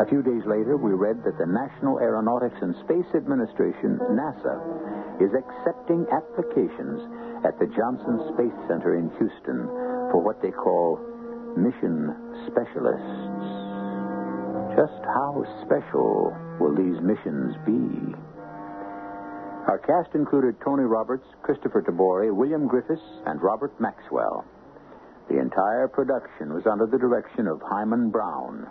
A 0.00 0.06
few 0.08 0.22
days 0.22 0.40
later, 0.46 0.76
we 0.80 0.96
read 0.96 1.20
that 1.24 1.36
the 1.36 1.44
National 1.44 2.00
Aeronautics 2.00 2.56
and 2.62 2.74
Space 2.84 3.08
Administration, 3.14 4.00
NASA, 4.16 4.56
is 5.20 5.28
accepting 5.36 6.06
applications 6.08 6.96
at 7.44 7.58
the 7.60 7.68
Johnson 7.76 8.16
Space 8.32 8.56
Center 8.68 8.96
in 8.96 9.12
Houston 9.20 9.68
for 10.08 10.24
what 10.24 10.40
they 10.40 10.50
call 10.50 10.96
mission 11.60 12.08
specialists. 12.48 13.20
Just 14.72 15.04
how 15.04 15.44
special 15.60 16.32
will 16.56 16.72
these 16.72 16.96
missions 17.04 17.52
be? 17.68 18.16
Our 19.68 19.78
cast 19.78 20.14
included 20.16 20.56
Tony 20.64 20.84
Roberts, 20.84 21.26
Kristoffer 21.44 21.84
Tabori, 21.84 22.34
William 22.34 22.66
Griffis, 22.66 23.02
and 23.26 23.42
Robert 23.42 23.78
Maxwell. 23.78 24.44
The 25.28 25.38
entire 25.38 25.86
production 25.86 26.54
was 26.54 26.66
under 26.66 26.86
the 26.86 26.98
direction 26.98 27.46
of 27.46 27.60
Himan 27.60 28.10
Brown. 28.10 28.70